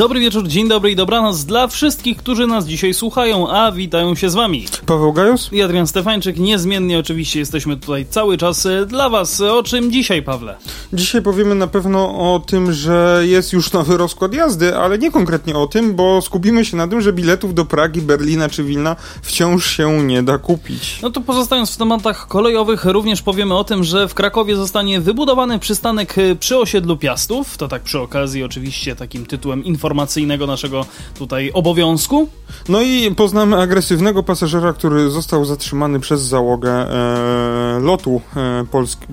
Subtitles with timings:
[0.00, 4.30] Dobry wieczór, dzień dobry i dobranoc dla wszystkich, którzy nas dzisiaj słuchają, a witają się
[4.30, 4.66] z wami.
[4.86, 5.52] Paweł Gajos?
[5.52, 9.40] I Adrian Stefańczyk, niezmiennie oczywiście jesteśmy tutaj cały czas e, dla was.
[9.40, 10.56] O czym dzisiaj, Pawle?
[10.92, 15.56] Dzisiaj powiemy na pewno o tym, że jest już nowy rozkład jazdy, ale nie konkretnie
[15.56, 19.76] o tym, bo skupimy się na tym, że biletów do Pragi, Berlina czy Wilna wciąż
[19.76, 20.98] się nie da kupić.
[21.02, 25.58] No to pozostając w tematach kolejowych, również powiemy o tym, że w Krakowie zostanie wybudowany
[25.58, 27.56] przystanek e, przy osiedlu Piastów.
[27.56, 30.86] To tak przy okazji oczywiście takim tytułem informacyjnym informacyjnego naszego
[31.18, 32.28] tutaj obowiązku.
[32.68, 38.64] No i poznamy agresywnego pasażera, który został zatrzymany przez załogę e, lotu e,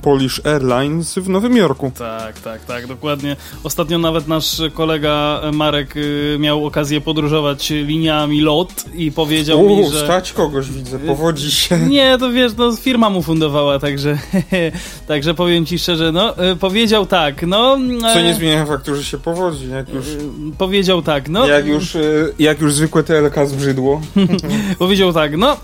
[0.01, 1.91] Polish Airlines w Nowym Jorku.
[1.97, 3.35] Tak, tak, tak, dokładnie.
[3.63, 9.91] Ostatnio nawet nasz kolega Marek y, miał okazję podróżować liniami lot i powiedział Uu, mi,
[9.91, 10.03] że...
[10.03, 11.79] stać kogoś widzę, powodzi się.
[11.89, 14.17] Nie, to wiesz, no firma mu fundowała, także
[15.07, 17.77] także powiem ci szczerze, no y, powiedział tak, no...
[18.13, 20.07] Co nie zmienia faktu, że się powodzi, jak już...
[20.07, 20.19] Y,
[20.67, 21.47] powiedział tak, no...
[21.47, 21.97] Jak już,
[22.39, 24.01] jak już zwykłe TLK zbrzydło.
[24.79, 25.57] powiedział tak, no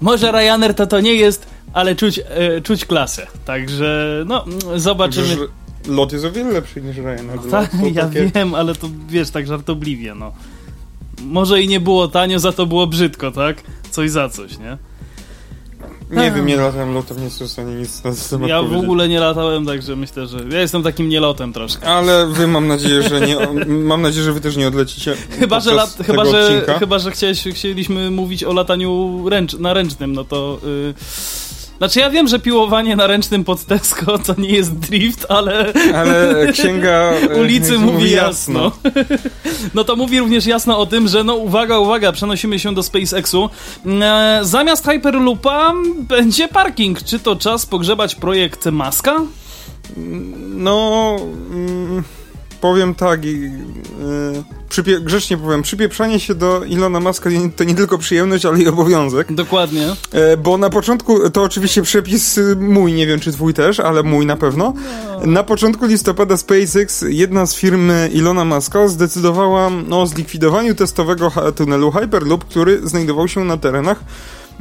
[0.00, 2.20] może Ryanair to to nie jest, ale czuć,
[2.62, 4.44] czuć klasę, także no
[4.76, 5.36] zobaczymy...
[5.88, 7.40] Lot jest o wiele lepszy niż Ryanair.
[7.44, 8.30] No tak, ja takie...
[8.34, 10.32] wiem, ale to wiesz, tak żartobliwie, no.
[11.22, 13.62] Może i nie było tanio, za to było brzydko, tak?
[13.90, 14.78] Coś za coś, nie?
[16.12, 19.08] Nie wiem, nie latałem lotem, nie jestem w stanie nic na temat Ja w ogóle
[19.08, 21.86] nie latałem, także myślę, że ja jestem takim nielotem troszkę.
[21.86, 25.16] Ale wy mam nadzieję, że nie, mam nadzieję, że wy też nie odlecicie.
[25.40, 30.12] Chyba, że, lat, chyba, że, chyba, że chciałeś, chcieliśmy mówić o lataniu ręcz, na ręcznym,
[30.12, 30.58] no to...
[30.86, 30.94] Yy
[31.82, 35.72] znaczy ja wiem, że piłowanie na ręcznym pod Tesco to nie jest drift, ale...
[35.94, 38.72] Ale księga ulicy mówi jasno.
[39.74, 43.50] no to mówi również jasno o tym, że no uwaga, uwaga, przenosimy się do SpaceXu.
[43.86, 47.02] E, zamiast Hyperloopa będzie parking.
[47.02, 49.20] Czy to czas pogrzebać projekt Maska?
[50.56, 51.16] No...
[51.50, 52.02] Mm
[52.62, 58.58] powiem tak, yy, grzecznie powiem, przypieprzanie się do Ilona Maska to nie tylko przyjemność, ale
[58.58, 59.32] i obowiązek.
[59.32, 59.82] Dokładnie.
[59.82, 64.26] Yy, bo na początku, to oczywiście przepis mój, nie wiem czy twój też, ale mój
[64.26, 64.74] na pewno.
[65.20, 65.26] No.
[65.26, 72.44] Na początku listopada SpaceX, jedna z firm Ilona Maska zdecydowała o zlikwidowaniu testowego tunelu Hyperloop,
[72.44, 74.04] który znajdował się na terenach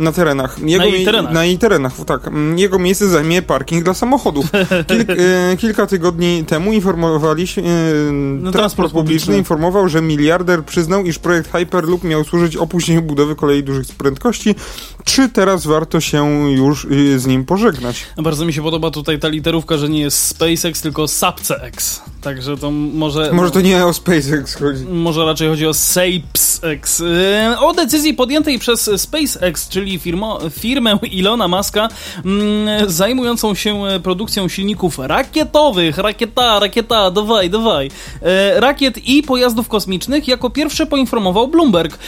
[0.02, 0.60] na terenach.
[0.60, 1.34] Jego na jej terenach.
[1.34, 2.30] Na jej terenach, tak.
[2.56, 4.46] Jego miejsce zajmie parking dla samochodów.
[4.88, 11.20] Kilk, e, kilka tygodni temu informowaliśmy, e, no, transport publiczny informował, że miliarder przyznał, iż
[11.20, 14.56] projekt Hyperloop miał służyć opóźnieniu budowy kolei dużych prędkości.
[15.04, 18.06] Czy teraz warto się już e, z nim pożegnać?
[18.18, 22.02] Bardzo mi się podoba tutaj ta literówka, że nie jest SpaceX, tylko SapceX.
[22.22, 23.32] Także to może...
[23.34, 24.86] Może to nie o SpaceX chodzi.
[24.86, 27.02] Może raczej chodzi o SapesX.
[27.02, 31.90] E, o decyzji podjętej przez SpaceX, czyli firmo, firmę Ilona Maska
[32.26, 35.98] mm, zajmującą się produkcją silników rakietowych.
[35.98, 37.92] Rakieta, rakieta, dawaj, dawaj.
[38.22, 42.00] E, rakiet i pojazdów kosmicznych jako pierwszy poinformował Bloomberg.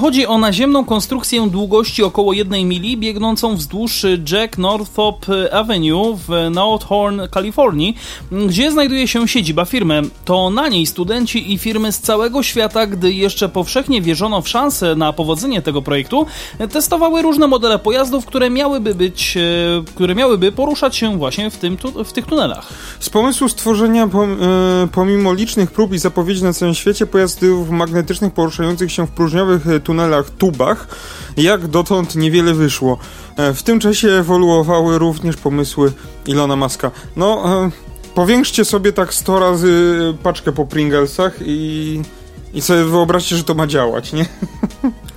[0.00, 6.86] Chodzi o naziemną konstrukcję długości około jednej mili, biegnącą wzdłuż Jack Northrop Avenue w North
[6.86, 7.96] Horn, Kalifornii,
[8.32, 10.02] gdzie znajduje się siedziba firmy.
[10.24, 14.96] To na niej studenci i firmy z całego świata, gdy jeszcze powszechnie wierzono w szansę
[14.96, 16.26] na powodzenie tego projektu,
[16.72, 19.40] testowały różne modele pojazdów, które miałyby być, e,
[19.94, 22.68] które miałyby poruszać się właśnie w, tym, w tych tunelach.
[23.00, 24.08] Z pomysłu stworzenia, e,
[24.92, 29.80] pomimo licznych prób i zapowiedzi na całym świecie, pojazdów magnetycznych poruszających się w próżniowych e,
[29.80, 30.88] tunelach, tubach,
[31.36, 32.98] jak dotąd niewiele wyszło.
[33.54, 35.92] W tym czasie ewoluowały również pomysły
[36.26, 36.90] Ilona Maska.
[37.16, 37.44] No,
[38.18, 42.02] powiększcie sobie tak 100 razy paczkę po Pringlesach i,
[42.54, 44.26] i sobie wyobraźcie, że to ma działać, nie?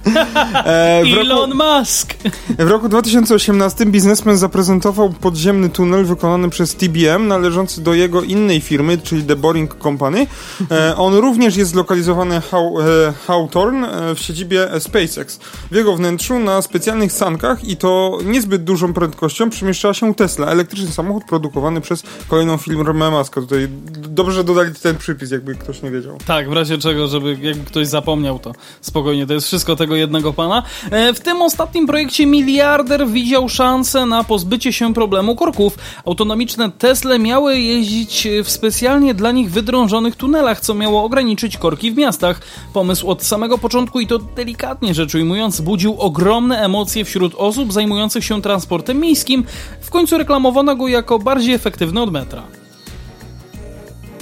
[0.66, 2.14] E, Elon roku, Musk!
[2.60, 8.98] W roku 2018 biznesmen zaprezentował podziemny tunel wykonany przez TBM, należący do jego innej firmy,
[8.98, 10.28] czyli The Boring Company.
[10.72, 15.40] E, on również jest zlokalizowany w e, Hawthorne e, w siedzibie SpaceX.
[15.72, 20.92] W jego wnętrzu na specjalnych sankach i to niezbyt dużą prędkością przemieszczała się Tesla, elektryczny
[20.92, 23.42] samochód produkowany przez kolejną firmę Muska.
[23.42, 26.18] Tutaj dobrze, że dodali ten przypis, jakby ktoś nie wiedział.
[26.26, 29.96] Tak, w razie czego, żeby jakby ktoś zapomniał, to spokojnie, to jest wszystko tego tego
[29.96, 30.64] jednego pana.
[30.92, 35.78] E, w tym ostatnim projekcie miliarder widział szansę na pozbycie się problemu korków.
[36.06, 41.98] Autonomiczne Tesla miały jeździć w specjalnie dla nich wydrążonych tunelach, co miało ograniczyć korki w
[41.98, 42.42] miastach.
[42.74, 48.26] Pomysł od samego początku i to delikatnie rzecz ujmując budził ogromne emocje wśród osób zajmujących
[48.26, 49.44] się transportem miejskim.
[49.82, 52.61] W końcu reklamowano go jako bardziej efektywny od metra.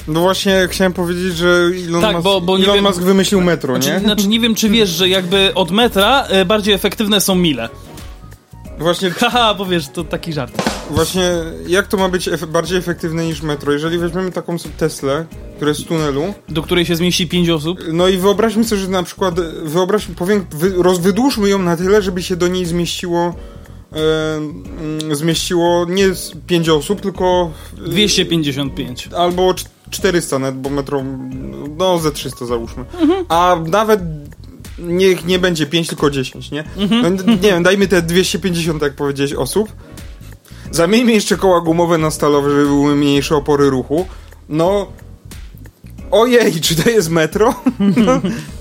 [0.09, 3.77] No właśnie chciałem powiedzieć, że Elon, Tak, Musk, bo- bo Elon wiem- Musk wymyślił metro,
[3.77, 3.83] nie?
[3.83, 7.69] Znaczy, znaczy nie wiem, czy wiesz, że jakby od metra e, bardziej efektywne są mile.
[8.79, 10.53] Właśnie, Haha, powiesz, to taki żart.
[10.89, 11.31] właśnie
[11.67, 13.71] jak to ma być bardziej efektywne niż metro?
[13.73, 15.25] Jeżeli weźmiemy taką Teslę,
[15.55, 17.79] która jest z tunelu, Do której się zmieści pięć osób.
[17.93, 22.01] no i wyobraźmy sobie, że na przykład, wyobraźmy, powiem, wy, roz, wydłużmy ją na tyle,
[22.01, 23.35] żeby się do niej zmieściło
[23.93, 29.09] e, mm, zmieściło nie z 5 osób, tylko 255.
[29.17, 29.53] albo
[29.89, 31.03] 400 net, bo metro,
[31.77, 32.85] no ze 300 załóżmy.
[33.29, 33.99] A nawet
[34.79, 36.63] niech nie będzie 5, tylko 10, nie?
[37.01, 39.69] No, n- nie wiem, dajmy te 250, jak powiedziałeś, osób.
[40.71, 44.05] Zamieńmy jeszcze koła gumowe na stalowe, żeby były mniejsze opory ruchu.
[44.49, 44.87] No...
[46.11, 47.53] Ojej, czy to jest metro?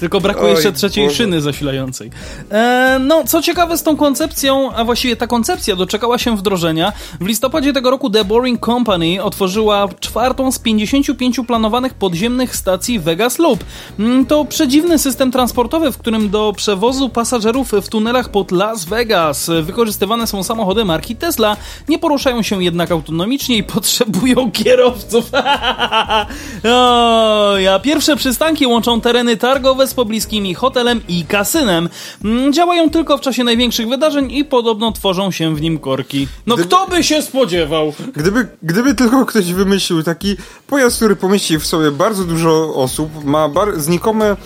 [0.00, 1.16] Tylko brakuje Oj, jeszcze trzeciej Boże.
[1.16, 2.10] szyny zasilającej.
[2.50, 6.92] E, no, co ciekawe z tą koncepcją, a właściwie ta koncepcja doczekała się wdrożenia.
[7.20, 13.38] W listopadzie tego roku The Boring Company otworzyła czwartą z 55 planowanych podziemnych stacji Vegas
[13.38, 13.64] Loop.
[13.98, 19.50] Mm, To przedziwny system transportowy, w którym do przewozu pasażerów w tunelach pod Las Vegas
[19.62, 21.56] wykorzystywane są samochody marki Tesla.
[21.88, 25.30] Nie poruszają się jednak autonomicznie i potrzebują kierowców.
[26.64, 29.36] o, ja pierwsze przystanki łączą tereny
[29.68, 31.88] targowe z pobliskimi hotelem i kasynem.
[32.24, 36.28] Mm, Działają tylko w czasie największych wydarzeń i podobno tworzą się w nim korki.
[36.46, 37.92] No Gdyby- kto by się spodziewał?
[38.16, 40.36] Gdyby, gdyby tylko ktoś wymyślił taki
[40.66, 44.36] pojazd, który pomieści w sobie bardzo dużo osób, ma bar- znikome,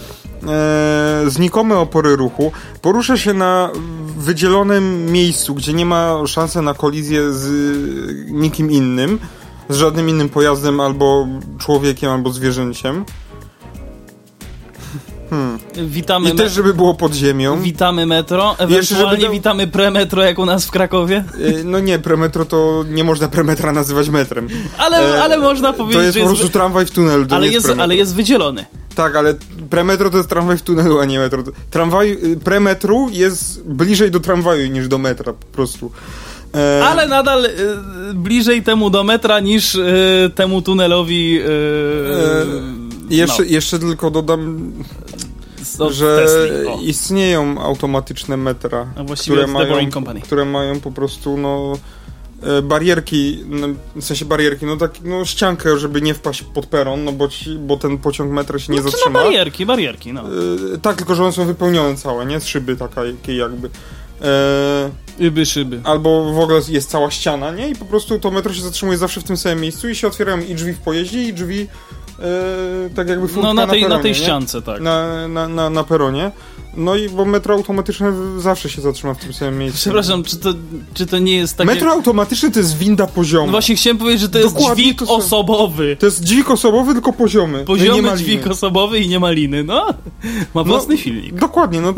[0.48, 2.52] e, znikome opory ruchu,
[2.82, 3.70] porusza się na
[4.18, 7.50] wydzielonym miejscu, gdzie nie ma szansy na kolizję z
[8.30, 9.18] nikim innym,
[9.68, 11.26] z żadnym innym pojazdem, albo
[11.58, 13.04] człowiekiem, albo zwierzęciem.
[15.86, 17.60] Witamy, I też, żeby było pod ziemią.
[17.62, 21.24] witamy metro, ewentualnie żeby dał- witamy premetro jak u nas w Krakowie.
[21.60, 24.48] E, No nie, premetro to nie można premetra nazywać metrem.
[24.78, 27.48] Ale, E, ale można powiedzieć, To jest że po jest, prostu tramwaj w tunelu, ale,
[27.48, 27.82] jest, premetro.
[27.84, 28.64] ale jest wydzielony.
[28.94, 29.34] Tak, ale
[29.70, 31.42] premetro to jest tramwaj w tunelu, a nie metro.
[31.70, 35.90] Tramwaj, y, premetru jest bliżej do tramwaju niż do metra po prostu.
[36.54, 37.50] E, Ale nadal e,
[38.14, 39.80] bliżej temu do metra niż e,
[40.34, 41.40] temu tunelowi.
[43.10, 44.72] Jeszcze, no, jeszcze tylko dodam,
[45.78, 46.66] od że Tesli.
[46.66, 46.78] O.
[46.80, 49.90] istnieją automatyczne metra, właściwie które mają,
[50.22, 51.72] które mają po prostu no,
[52.42, 53.66] e, barierki, no,
[53.96, 57.54] w sensie barierki, no tak, no ściankę, żeby nie wpaść pod peron, no bo, ci,
[57.58, 59.22] bo ten pociąg metra się nie no, czy no zatrzyma.
[59.24, 60.22] barierki, barierki, no.
[60.74, 62.40] E, tak, tylko że one są wypełnione całe, nie?
[62.40, 63.70] Z szyby takiej jakby.
[64.22, 65.80] E, Szyby, szyby.
[65.84, 67.68] albo w ogóle jest cała ściana, nie?
[67.68, 70.40] I po prostu to metro się zatrzymuje zawsze w tym samym miejscu i się otwierają
[70.40, 71.68] i drzwi w pojeździe, i drzwi
[72.94, 74.80] tak jakby furtka No na tej, peronie, na tej ściance, tak.
[74.80, 76.32] Na, na, na, na peronie.
[76.76, 79.80] No i bo metro automatyczne zawsze się zatrzyma w tym samym miejscu.
[79.80, 80.54] Przepraszam, czy to,
[80.94, 81.66] czy to nie jest takie...
[81.66, 83.46] Metro automatyczne to jest winda pozioma.
[83.46, 85.96] No właśnie chciałem powiedzieć, że to jest Dokładnie dźwig to są- osobowy.
[86.00, 87.58] To jest dźwig osobowy, tylko poziomy.
[87.58, 89.86] nie Poziomy ma dźwig osobowy i nie ma liny, no.
[90.54, 91.34] Ma własny silnik.
[91.34, 91.94] Dokładnie, no.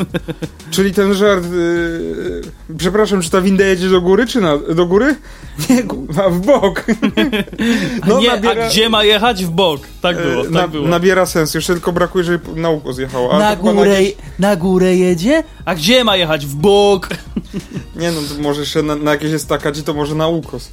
[0.70, 1.44] Czyli ten żart.
[1.52, 2.42] Yy,
[2.78, 5.16] przepraszam, czy ta winda jedzie do góry, czy na, do góry?
[5.70, 5.82] Nie,
[6.24, 6.84] a w bok.
[8.06, 9.44] No, nie, nabiera, a gdzie ma jechać?
[9.44, 9.80] W bok.
[10.00, 10.88] Tak było, e, tak na, było.
[10.88, 11.58] Nabiera sensu.
[11.58, 13.38] Jeszcze tylko brakuje, żeby na uko zjechało.
[13.38, 14.63] Na górę, na górę
[14.96, 15.44] jedzie?
[15.64, 16.46] A gdzie ma jechać?
[16.46, 17.08] W bok.
[17.96, 20.70] Nie no, to może jeszcze na, na jakieś taka, to może na ukos.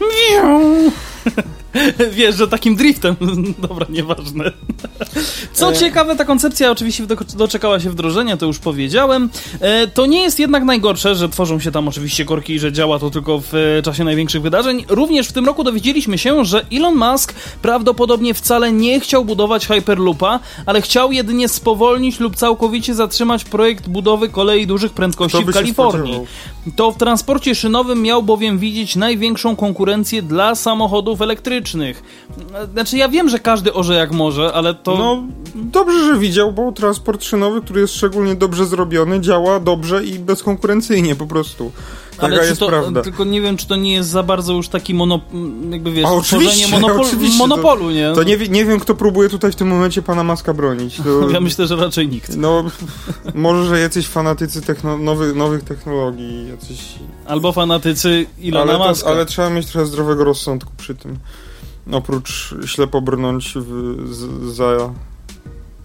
[2.12, 3.16] Wiesz, że takim driftem.
[3.68, 4.44] Dobra, nieważne.
[5.52, 5.76] Co E.
[5.76, 9.30] ciekawe, ta koncepcja oczywiście do- doczekała się wdrożenia, to już powiedziałem.
[9.60, 12.98] E, To nie jest jednak najgorsze, że tworzą się tam oczywiście korki i że działa
[12.98, 14.84] to tylko w e, czasie największych wydarzeń.
[14.88, 20.40] Również w tym roku dowiedzieliśmy się, że Elon Musk prawdopodobnie wcale nie chciał budować Hyperloopa,
[20.66, 26.02] ale chciał jedynie spowolnić lub całkowicie zatrzymać projekt budowy kolei dużych prędkości w Kalifornii.
[26.14, 26.26] spodziewał?
[26.76, 31.59] To w transporcie szynowym miał bowiem widzieć największą konkurencję dla samochodów elektrycznych.
[32.72, 34.98] Znaczy, ja wiem, że każdy orze jak może, ale to.
[34.98, 35.22] No,
[35.54, 41.16] dobrze, że widział, bo transport szynowy, który jest szczególnie dobrze zrobiony, działa dobrze i bezkonkurencyjnie
[41.16, 41.72] po prostu.
[42.20, 43.02] Taka ale jest to, prawda.
[43.02, 45.20] Tylko nie wiem, czy to nie jest za bardzo już taki mono,
[45.70, 47.06] jakby wiesz, tworzenie monopol,
[47.38, 48.12] monopolu, nie?
[48.14, 50.96] To nie, nie wiem, kto próbuje tutaj w tym momencie pana Maska bronić.
[50.96, 52.36] To, Ja myślę, że raczej nikt.
[52.36, 52.64] No,
[53.34, 56.94] może, że jacyś fanatycy techno, nowy, nowych technologii, jacyś...
[57.26, 59.04] Albo fanatycy Ilona ale, Maska.
[59.04, 61.18] to, ale trzeba mieć trochę zdrowego rozsądku przy tym.
[61.92, 64.92] Oprócz ślepo brnąć w, z, za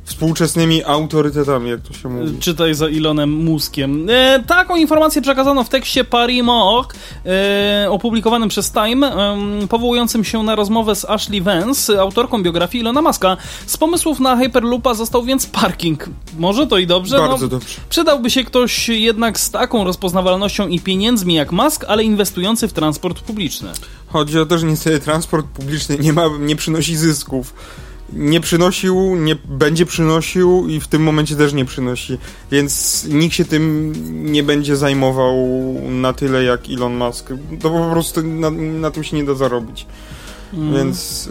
[0.05, 2.39] współczesnymi autorytetami, jak to się mówi.
[2.39, 4.07] Czytaj za Elonem Muskiem.
[4.09, 6.93] E, taką informację przekazano w tekście Paris Mort,
[7.25, 13.01] e, opublikowanym przez Time, e, powołującym się na rozmowę z Ashley Vance, autorką biografii Ilona
[13.01, 13.37] Muska.
[13.65, 16.05] Z pomysłów na Hyperloopa został więc parking.
[16.37, 17.17] Może to i dobrze?
[17.17, 17.81] Bardzo no, dobrze.
[17.89, 23.19] Przydałby się ktoś jednak z taką rozpoznawalnością i pieniędzmi jak Musk, ale inwestujący w transport
[23.19, 23.69] publiczny.
[24.07, 27.53] Chodzi o to, że niestety transport publiczny nie, ma, nie przynosi zysków.
[28.13, 32.17] Nie przynosił, nie będzie przynosił i w tym momencie też nie przynosi.
[32.51, 33.93] Więc nikt się tym
[34.31, 35.35] nie będzie zajmował
[35.89, 37.29] na tyle jak Elon Musk.
[37.61, 39.85] To po prostu na, na tym się nie da zarobić.
[40.53, 40.73] Mm.
[40.73, 41.29] Więc.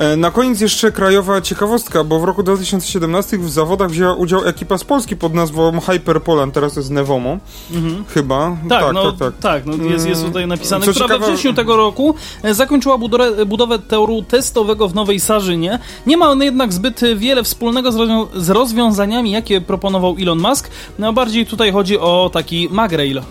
[0.00, 4.78] E, Na koniec jeszcze krajowa ciekawostka, bo w roku 2017 w zawodach wzięła udział ekipa
[4.78, 7.38] z Polski pod nazwą Hyper Poland, teraz jest Nevomo,
[7.74, 8.04] Mhm.
[8.08, 8.56] chyba.
[8.68, 12.14] Tak, no, tak, no jest, jest tutaj napisane, Co która ciekawe- we wrześniu tego roku
[12.42, 15.78] e, zakończyła budowę, budowę toru testowego w Nowej Sarzynie.
[16.06, 20.70] Nie ma on jednak zbyt wiele wspólnego z, rozwią- z rozwiązaniami, jakie proponował Elon Musk.
[20.98, 23.22] No bardziej tutaj chodzi o taki magrail.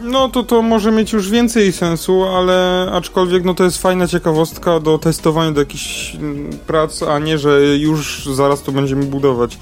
[0.00, 4.80] No to to może mieć już więcej sensu, ale aczkolwiek no to jest fajna ciekawostka
[4.80, 9.58] do testowania do jakichś mm, prac, a nie, że już zaraz to będziemy budować.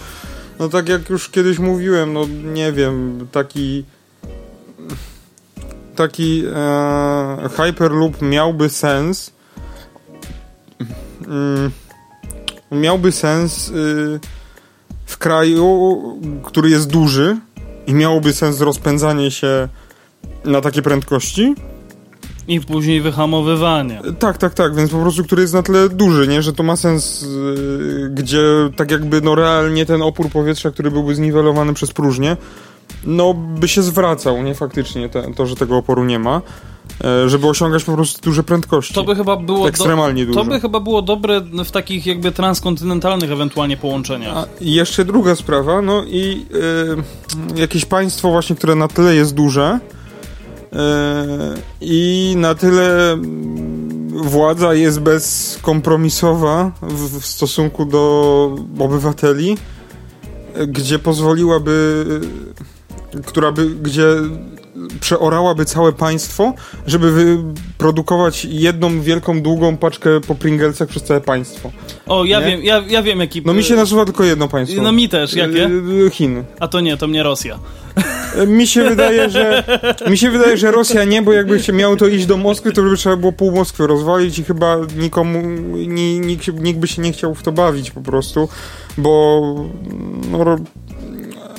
[0.59, 3.85] No tak jak już kiedyś mówiłem, no nie wiem, taki
[5.97, 9.33] taki e, Hyperloop miałby sens
[11.27, 11.71] mm,
[12.75, 14.21] miałby sens y,
[15.07, 16.01] w kraju,
[16.45, 17.37] który jest duży
[17.87, 19.69] i miałoby sens rozpędzanie się
[20.45, 21.55] na takie prędkości?
[22.49, 24.01] I później wyhamowywanie.
[24.19, 26.77] Tak, tak, tak, więc po prostu, który jest na tyle duży, nie, że to ma
[26.77, 28.43] sens, yy, gdzie
[28.77, 32.37] tak jakby no realnie ten opór powietrza, który byłby zniwelowany przez próżnię,
[33.07, 36.43] no by się zwracał, nie faktycznie, te, to, że tego oporu nie ma,
[37.05, 38.95] e, żeby osiągać po prostu duże prędkości.
[38.95, 40.39] To by chyba było do, Ekstremalnie duże.
[40.39, 44.37] to by chyba było dobre w takich jakby transkontynentalnych ewentualnie połączeniach.
[44.37, 46.47] A jeszcze druga sprawa, no i
[47.57, 49.81] y, jakieś państwo właśnie, które na tyle jest duże
[51.81, 59.57] i na tyle mm, władza jest bezkompromisowa w, stosunku do obywateli,
[60.61, 62.05] y, gdzie pozwoliłaby,
[63.15, 64.07] y, która by, gdzie
[65.01, 66.55] przeorałaby całe państwo,
[66.87, 71.71] żeby wyprodukować jedną wielką, długą paczkę po Pringlesach przez całe państwo.
[72.07, 72.47] O, ja nie?
[72.47, 73.43] wiem, ja, ja wiem jaki...
[73.45, 74.83] No mi się nasuwa tylko jedno państwo.
[74.83, 75.67] No mi też, jakie?
[76.07, 76.45] Y, Chin.
[76.61, 77.59] A to nie, to mnie Rosja.
[78.47, 79.65] Mi się wydaje, że
[80.11, 82.83] mi się wydaje, że Rosja nie, bo jakby się miało to iść do Moskwy, to
[82.83, 87.13] by trzeba było pół Moskwy rozwalić i chyba nikomu ni, nikt, nikt by się nie
[87.13, 88.49] chciał w to bawić po prostu,
[88.99, 89.41] bo
[90.31, 90.57] no,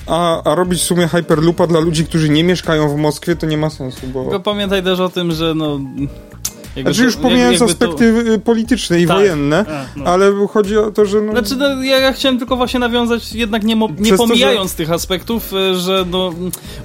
[0.07, 3.57] a, a robić w sumie Hyperloopa dla ludzi, którzy nie mieszkają w Moskwie, to nie
[3.57, 4.21] ma sensu, bo...
[4.21, 5.79] Tylko pamiętaj też o tym, że no...
[6.75, 9.17] jakby Znaczy to- już pomijając to- aspekty y, polityczne i Tak.
[9.17, 10.05] wojenne, A, no.
[10.05, 11.31] ale chodzi o to, że no...
[11.31, 14.75] Znaczy, no, ja, ja chciałem tylko właśnie nawiązać, jednak nie, mo- nie Przez to, pomijając
[14.75, 16.33] tych aspektów, e, że no,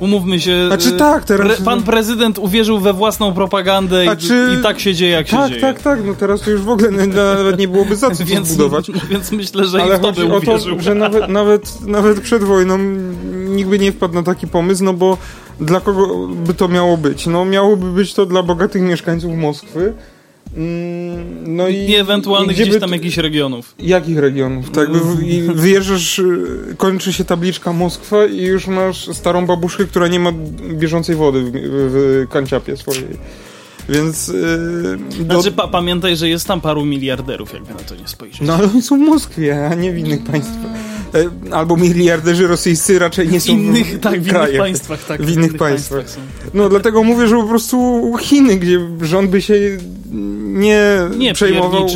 [0.00, 4.56] umówmy się, Znaczy e, tak, teraz- pre- pan prezydent uwierzył we własną propagandę i, Znaczy-
[4.60, 5.60] i tak się dzieje, jak się tak, dzieje.
[5.60, 8.48] tak, tak, no teraz to już w ogóle nawet nie byłoby za co to Więc,
[8.48, 8.90] zbudować.
[9.10, 10.76] więc myślę, że Ale i w to by o uwierzył.
[10.76, 12.78] to, że nawet, nawet, nawet przed wojną
[13.48, 15.18] nikt by nie wpadł na taki pomysł, no bo
[15.60, 17.26] dla kogo by to miało być?
[17.26, 19.92] No miałoby być to dla bogatych mieszkańców Moskwy.
[20.56, 23.74] Mm, No i, I ewentualnych gdzieś by tam jakichś regionów.
[23.78, 24.70] Jakich regionów?
[24.70, 24.88] Tak,
[25.26, 30.32] i wyjeżdżasz, y, kończy się tabliczka Moskwa i już masz starą babuszkę, która nie ma
[30.72, 33.04] bieżącej wody w, w kanciapie swojej.
[33.88, 34.28] Więc...
[34.28, 38.40] Yy, do- Znaczy, pa- pamiętaj, że jest tam paru miliarderów, jakby na to nie spojrzeć.
[38.40, 40.70] No ale oni są w Moskwie, a nie w innych państwach.
[41.14, 45.22] E, Albo miliarderzy rosyjscy raczej nie w są innych, tak, w innych państwach, tak.
[45.22, 46.10] W innych państwach.
[46.10, 46.20] są.
[46.54, 49.54] No dlatego mówię, że po prostu Chiny, gdzie rząd by się
[50.42, 50.84] nie,
[51.18, 51.86] Nie przejmował,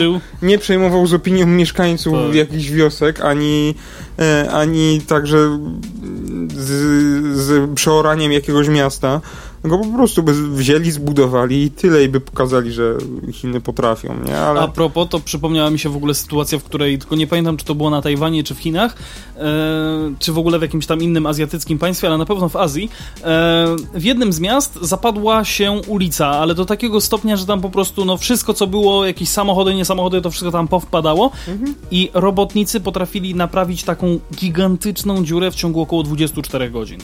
[0.42, 2.34] nie przejmował z opinią mieszkańców Tak.
[2.34, 3.74] jakichś wiosek, ani,
[4.18, 5.58] e, ani także
[6.56, 6.70] z,
[7.36, 9.20] z przeoraniem jakiegoś miasta.
[9.64, 12.94] Tylko po prostu by wzięli, zbudowali i tyle i by pokazali, że
[13.32, 14.38] Chiny potrafią, nie?
[14.38, 14.60] Ale...
[14.60, 17.64] A propos, to przypomniała mi się w ogóle sytuacja, w której, tylko nie pamiętam, czy
[17.64, 18.96] to było na Tajwanie, czy w Chinach,
[19.36, 19.42] e,
[20.18, 22.90] czy w ogóle w jakimś tam innym azjatyckim państwie, ale na pewno w Azji.
[23.22, 27.70] E, w jednym z miast zapadła się ulica, ale do takiego stopnia, że tam po
[27.70, 31.30] prostu no, wszystko, co było, jakieś samochody, nie samochody, to wszystko tam powpadało
[31.90, 37.00] i robotnicy potrafili naprawić taką gigantyczną dziurę w ciągu około 24 godzin.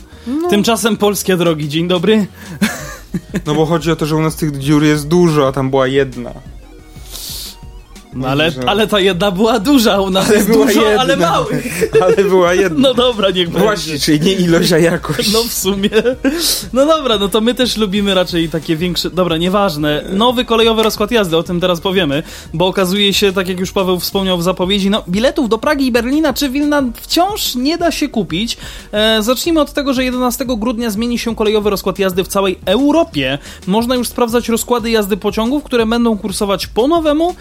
[0.50, 2.26] Tymczasem polskie drogi, dzień dobry.
[3.46, 5.86] No bo chodzi o to, że u nas tych dziur jest dużo, a tam była
[5.86, 6.32] jedna.
[8.12, 11.00] No ale, ale ta jedna była duża, u nas Ale jest była dużo, jedna.
[11.00, 11.90] ale małych.
[12.02, 12.88] Ale była jedna.
[12.88, 13.60] No dobra, niech będzie.
[13.66, 15.32] Właśnie, czyli nie ilość, a jakość.
[15.32, 15.90] No w sumie.
[16.72, 19.10] No dobra, no to my też lubimy raczej takie większe.
[19.10, 20.04] Dobra, nieważne.
[20.12, 22.22] Nowy kolejowy rozkład jazdy, o tym teraz powiemy,
[22.54, 25.92] bo okazuje się, tak jak już Paweł wspomniał w zapowiedzi, no biletów do Pragi i
[25.92, 28.56] Berlina czy Wilna wciąż nie da się kupić.
[28.92, 33.38] E, zacznijmy od tego, że 11 grudnia zmieni się kolejowy rozkład jazdy w całej Europie.
[33.66, 37.34] Można już sprawdzać rozkłady jazdy pociągów, które będą kursować po nowemu.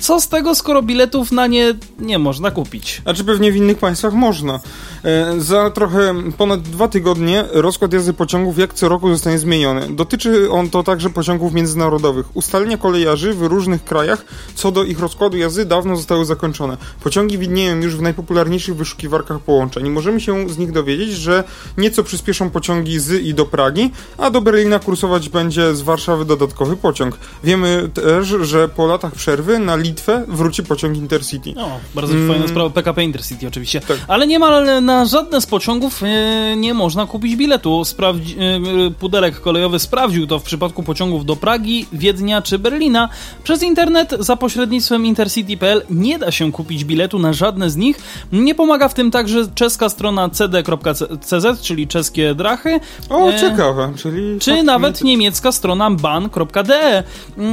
[0.00, 3.00] Co z tego, skoro biletów na nie nie można kupić?
[3.02, 4.60] Znaczy pewnie w innych państwach można.
[5.04, 9.88] E, za trochę ponad dwa tygodnie rozkład jazdy pociągów jak co roku zostanie zmieniony.
[9.90, 12.36] Dotyczy on to także pociągów międzynarodowych.
[12.36, 14.24] Ustalenia kolejarzy w różnych krajach
[14.54, 16.76] co do ich rozkładu jazdy dawno zostały zakończone.
[17.02, 19.90] Pociągi widnieją już w najpopularniejszych wyszukiwarkach połączeń.
[19.90, 21.44] Możemy się z nich dowiedzieć, że
[21.78, 26.76] nieco przyspieszą pociągi z i do Pragi, a do Berlina kursować będzie z Warszawy dodatkowy
[26.76, 27.18] pociąg.
[27.44, 31.52] Wiemy też, że po latach przerwy na Litwę wróci pociąg Intercity.
[31.56, 32.28] No, bardzo Mm.
[32.28, 32.70] fajna sprawa.
[32.70, 33.80] PKP Intercity oczywiście.
[33.80, 33.96] Tak.
[34.08, 37.84] Ale niemal na żadne z pociągów e, nie można kupić biletu.
[37.84, 43.08] Sprawdzi, e, pudelek kolejowy sprawdził to w przypadku pociągów do Pragi, Wiednia czy Berlina.
[43.44, 47.98] Przez internet za pośrednictwem intercity.pl nie da się kupić biletu na żadne z nich.
[48.32, 52.80] Nie pomaga w tym także czeska strona cd.cz, czyli czeskie drachy.
[53.10, 54.16] O, E, ciekawe, czyli...
[54.40, 57.02] Czy faktycznie- nawet niemiecka strona ban.de,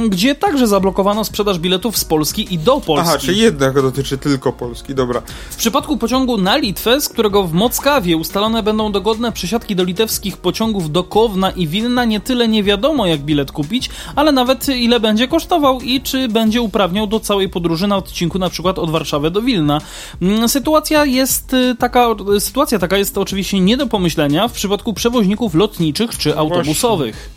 [0.08, 3.08] gdzie także zablokowano sprzedaż biletów z Polski i do Polski.
[3.08, 5.22] Aha, czyli jednak dotyczy tylko Polski, dobra.
[5.50, 10.36] W przypadku pociągu na Litwę, z którego w Mockawie ustalone będą dogodne przesiadki do litewskich
[10.36, 15.00] pociągów do Kowna i Wilna, nie tyle nie wiadomo jak bilet kupić, ale nawet ile
[15.00, 19.30] będzie kosztował i czy będzie uprawniał do całej podróży na odcinku na przykład od Warszawy
[19.30, 19.80] do Wilna.
[20.22, 22.06] Mm, Sytuacja jest y, taka,
[22.38, 27.33] sytuacja taka jest oczywiście nie do pomyślenia w przypadku przewoźników lotniczych czy autobusowych.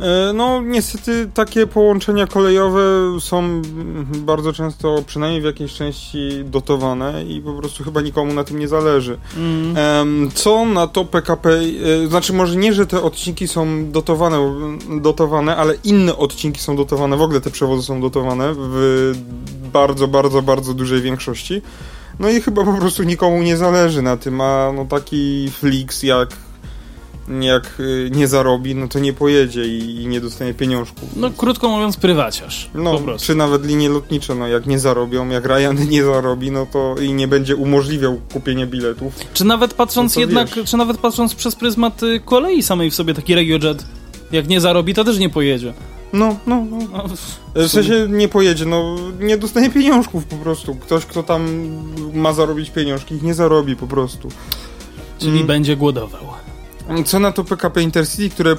[0.00, 2.80] E, No, niestety takie połączenia kolejowe
[3.20, 8.44] są mm, bardzo często, przynajmniej w jakiejś części, dotowane i po prostu chyba nikomu na
[8.44, 9.18] tym nie zależy.
[9.36, 10.30] Mm.
[10.30, 11.50] Co na to PKP,
[12.04, 14.38] e, znaczy może nie, że te odcinki są dotowane,
[15.00, 19.12] dotowane, ale inne odcinki są dotowane, w ogóle te przewozy są dotowane w
[19.72, 21.62] bardzo, bardzo, bardzo dużej większości.
[22.18, 26.28] No i chyba po prostu nikomu nie zależy na tym, a no taki Flix jak
[27.40, 31.08] jak y, nie zarobi, no to nie pojedzie i, nie dostanie pieniążków.
[31.16, 32.70] No krótko mówiąc prywaciarz.
[32.74, 36.94] No, czy nawet linie lotnicze, no jak nie zarobią, jak Ryan nie zarobi, no to
[37.02, 39.12] i nie będzie umożliwiał kupienia biletów.
[39.34, 40.70] Czy nawet patrząc No jednak, wiesz.
[40.70, 43.84] czy nawet patrząc przez pryzmat y, kolei samej w sobie taki RegioJet,
[44.32, 45.72] jak nie zarobi, to też nie pojedzie.
[46.12, 46.78] No, no, no.
[46.92, 47.04] No,
[47.66, 50.74] W sensie nie pojedzie, no nie dostanie pieniążków po prostu.
[50.74, 51.48] Ktoś, kto tam
[52.14, 54.28] ma zarobić pieniążki, ich nie zarobi po prostu.
[55.18, 55.46] czyli Mm.
[55.46, 56.22] będzie głodował.
[57.04, 58.56] Co na to PKP Intercity, które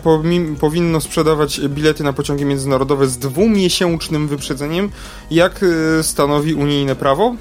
[0.60, 4.90] powinno sprzedawać bilety na pociągi międzynarodowe z dwumiesięcznym wyprzedzeniem,
[5.32, 7.36] jak y, stanowi unijne prawo?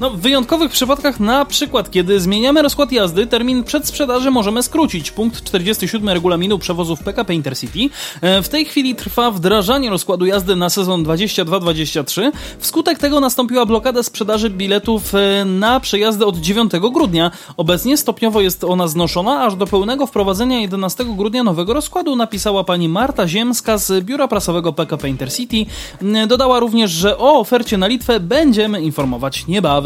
[0.00, 5.10] No, w wyjątkowych przypadkach, na przykład, kiedy zmieniamy rozkład jazdy, termin przedsprzedaży możemy skrócić.
[5.10, 7.78] Punkt 47 regulaminu przewozów PKP Intercity.
[8.20, 12.32] E, W tej chwili trwa wdrażanie rozkładu jazdy na sezon 22-23.
[12.58, 17.30] Wskutek tego nastąpiła blokada sprzedaży biletów e, na przejazdy od 9 grudnia.
[17.56, 22.88] Obecnie stopniowo jest ona znoszona, aż do pełnego wprowadzenia 11 grudnia nowego rozkładu, napisała pani
[22.88, 25.66] Marta Ziemska z biura prasowego PKP Intercity.
[26.02, 29.83] E, Dodała również, że o ofercie na Litwę będziemy informować niebawem.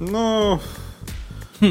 [0.00, 0.58] No.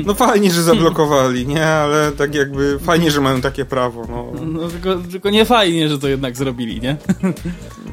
[0.06, 1.66] No fajnie, że zablokowali, nie?
[1.68, 4.32] Ale tak jakby fajnie, że mają takie prawo, no.
[4.46, 6.98] No tylko, tylko nie fajnie, że to jednak zrobili, nie?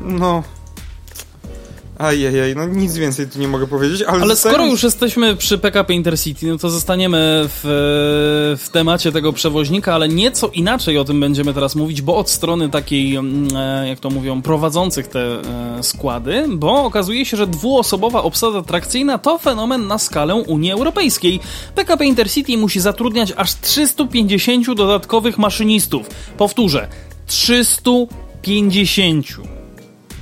[0.05, 0.43] No.
[1.99, 4.23] Ajajaj, no nic więcej tu nie mogę powiedzieć, ale...
[4.23, 7.61] Ale skoro już jesteśmy przy PKP Intercity, no to zostaniemy w,
[8.65, 12.69] w temacie tego przewoźnika, ale nieco inaczej o tym będziemy teraz mówić, bo od strony
[12.69, 15.43] takiej, mm, e, jak to mówią, prowadzących te e,
[15.83, 21.41] składy, bo okazuje się, że dwuosobowa obsada trakcyjna to fenomen na skalę Unii Europejskiej.
[21.75, 26.07] PKP Intercity musi zatrudniać aż 350 dodatkowych maszynistów.
[26.37, 26.89] Powtórzę,
[27.27, 29.58] 350.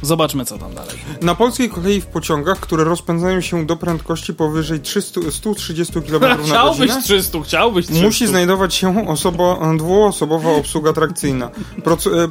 [0.07, 0.95] Zobaczmy, co tam dalej.
[1.23, 6.37] Na polskiej kolei w pociągach, które rozpędzają się do prędkości powyżej 300, 130 km na
[6.47, 8.05] Chciałbyś godzinę, 300, chciałbyś 300.
[8.05, 11.51] musi znajdować się osoba, dwuosobowa obsługa trakcyjna.
[12.17, 12.23] E,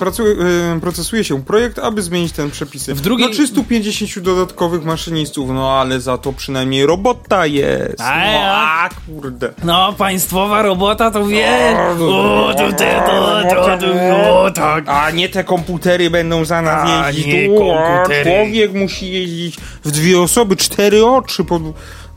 [0.76, 2.94] e, procesuje się projekt, aby zmienić ten przepisy.
[2.96, 8.02] W drugiej- Na 350 dodatkowych maszynistów, no ale za to przynajmniej robota jest.
[8.02, 9.54] A, No, a kurde.
[9.64, 11.76] No, państwowa robota to wiesz.
[12.02, 14.84] O, O, to ty, to, to, to, o, tak.
[14.90, 17.26] A nie te komputery będą za nas A, jeździć.
[17.26, 18.24] nie Tu, a komputery.
[18.24, 21.44] człowiek musi jeździć w dwie osoby, cztery oczy.
[21.44, 21.62] Pod...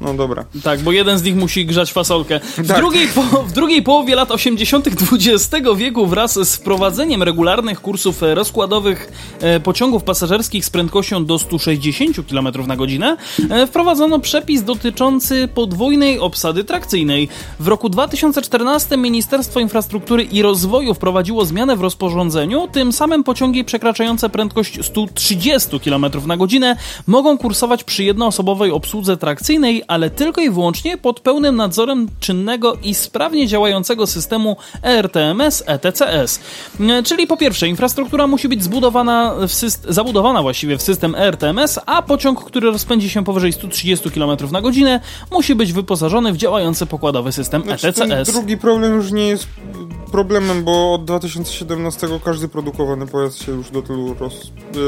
[0.01, 0.45] No dobra.
[0.63, 2.41] Tak, bo jeden z nich musi grzać fasolkę.
[2.41, 2.77] W, Tak.
[2.77, 4.87] drugiej, po, w drugiej połowie lat 80.
[4.87, 12.17] XX wieku wraz z wprowadzeniem regularnych kursów rozkładowych e, pociągów pasażerskich z prędkością do 160
[12.31, 13.17] km na godzinę
[13.51, 17.29] e, wprowadzono przepis dotyczący podwójnej obsady trakcyjnej.
[17.61, 24.29] W roku 2014 Ministerstwo Infrastruktury i Rozwoju wprowadziło zmianę w rozporządzeniu, tym samym pociągi przekraczające
[24.29, 30.98] prędkość 130 km na godzinę mogą kursować przy jednoosobowej obsłudze trakcyjnej, ale tylko i wyłącznie
[30.98, 36.40] pod pełnym nadzorem czynnego i sprawnie działającego systemu E ERTMS ETCS.
[36.81, 41.18] E, Czyli po pierwsze, infrastruktura musi być zbudowana w syst- zabudowana właściwie w system E
[41.18, 45.01] ERTMS, a pociąg, który rozpędzi się powyżej 130 km na godzinę,
[45.33, 48.33] musi być wyposażony w działający pokładowy system Znaczy, ETCS.
[48.33, 49.46] drugi problem już nie jest
[50.12, 54.35] problemem, bo od 2017 każdy produkowany pojazd się już do tylu roz...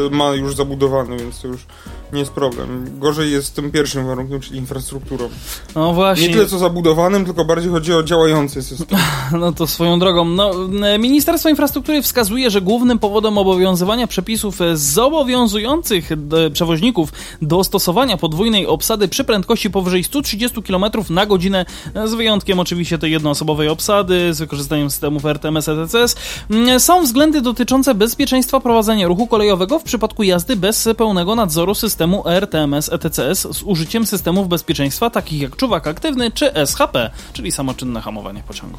[0.06, 1.66] y, ma już zabudowany, więc to już
[2.12, 2.98] nie jest problem.
[2.98, 5.28] Gorzej jest z tym pierwszym warunkiem, czyli infrastrukturą.
[5.74, 6.28] No właśnie.
[6.28, 8.98] Nie tyle co zabudowanym, tylko bardziej chodzi o działający system.
[9.40, 10.24] No to swoją drogą.
[10.24, 10.52] No,
[10.86, 18.16] e, Ministerstwo Infrastruktury wskazuje, że głównym powodem obowiązywania przepisów e, zobowiązujących e, przewoźników do stosowania
[18.16, 21.66] podwójnej obsady przy prędkości powyżej 130 km na godzinę,
[22.04, 26.16] z wyjątkiem oczywiście tej jednoosobowej obsady, z wykorzystaniem systemów RTMS ETCS,
[26.50, 31.99] m, są względy dotyczące bezpieczeństwa prowadzenia ruchu kolejowego w przypadku jazdy bez pełnego nadzoru systemu
[32.40, 38.42] RTMS ETCS z użyciem systemów bezpieczeństwa takich jak czuwak aktywny czy SHP, czyli samoczynne hamowanie
[38.42, 38.78] pociągu.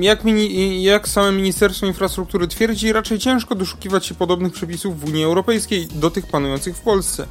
[0.00, 5.24] Jak, mini, jak same Ministerstwo Infrastruktury twierdzi, raczej ciężko doszukiwać się podobnych przepisów w Unii
[5.24, 7.26] Europejskiej do tych panujących w Polsce.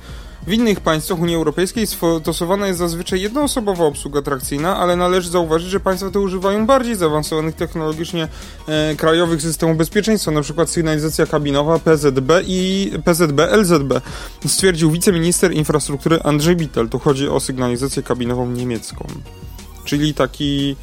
[0.48, 1.88] W innych państwach Unii Europejskiej
[2.22, 7.56] stosowana jest zazwyczaj jednoosobowa obsługa trakcyjna, ale należy zauważyć, że państwa te używają bardziej zaawansowanych
[7.56, 8.28] technologicznie
[8.68, 10.68] e, krajowych systemów bezpieczeństwa, np.
[10.68, 14.02] sygnalizacja kabinowa PZB i PZB LZB,
[14.48, 16.90] stwierdził wiceminister infrastruktury Andrzej Bittel.
[16.90, 19.08] Tu chodzi o sygnalizację kabinową niemiecką.
[19.86, 20.76] Czyli taki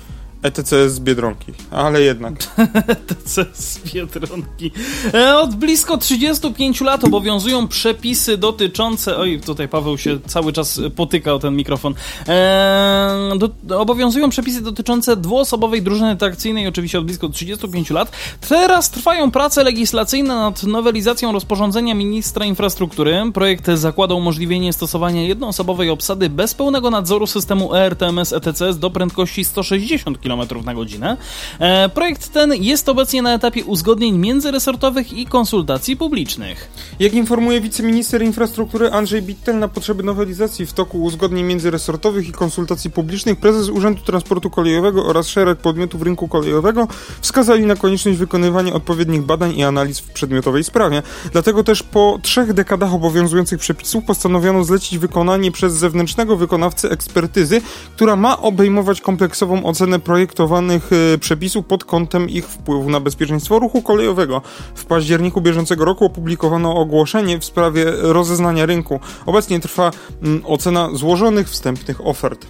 [0.42, 2.34] ETCS z Biedronki, ale jednak.
[3.06, 4.70] TC z Biedronki.
[5.14, 9.16] E, Od blisko 35 lat obowiązują przepisy dotyczące.
[9.16, 11.94] Oj, tutaj Paweł się cały czas potyka o ten mikrofon.
[12.28, 18.12] E, do, obowiązują przepisy dotyczące dwuosobowej drużyny trakcyjnej, oczywiście od blisko 35 lat.
[18.48, 23.22] Teraz trwają prace legislacyjne nad nowelizacją rozporządzenia ministra infrastruktury.
[23.34, 29.44] Projekt zakłada umożliwienie stosowania jednoosobowej obsady bez pełnego nadzoru systemu E ERTMS ETCS do prędkości
[29.44, 30.29] 160 km
[30.64, 31.16] na godzinę.
[31.58, 36.70] E, projekt ten jest obecnie na etapie uzgodnień międzyresortowych i konsultacji publicznych.
[37.00, 42.90] Jak informuje wiceminister infrastruktury Andrzej Bittel, na potrzeby nowelizacji w toku uzgodnień międzyresortowych i konsultacji
[42.90, 46.88] publicznych prezes Urzędu Transportu Kolejowego oraz szereg podmiotów rynku kolejowego
[47.20, 51.02] wskazali na konieczność wykonywania odpowiednich badań i analiz w przedmiotowej sprawie.
[51.32, 57.60] Dlatego też po trzech dekadach obowiązujących przepisów postanowiono zlecić wykonanie przez zewnętrznego wykonawcę ekspertyzy,
[57.96, 63.82] która ma obejmować kompleksową ocenę projektowanych e, przepisów pod kątem ich wpływu na bezpieczeństwo ruchu
[63.82, 64.42] kolejowego.
[64.74, 69.00] W październiku bieżącego roku opublikowano ogłoszenie w sprawie rozeznania rynku.
[69.26, 69.90] Obecnie trwa
[70.22, 72.46] mm, ocena złożonych wstępnych ofert.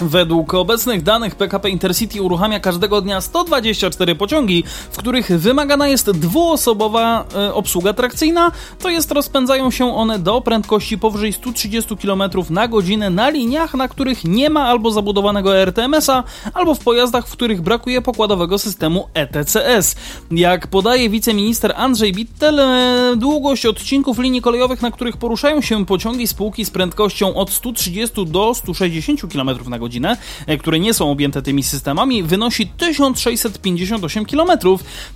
[0.00, 7.24] Według obecnych danych PKP Intercity uruchamia każdego dnia 124 pociągi, w których wymagana jest dwuosobowa
[7.34, 13.10] e, obsługa trakcyjna, to jest rozpędzają się one do prędkości powyżej 130 km na godzinę
[13.10, 18.02] na liniach, na których nie ma albo zabudowanego RTMS-a, albo w pojazdach, w których brakuje
[18.02, 19.96] pokładowego systemu ETCS.
[20.30, 26.26] Jak podaje wiceminister Andrzej Bittel, e, długość odcinków linii kolejowych, na których poruszają się pociągi
[26.26, 29.87] spółki z prędkością od 130 do 160 km na godzinę,
[30.46, 34.50] e, które nie są objęte tymi systemami, wynosi 1658 km.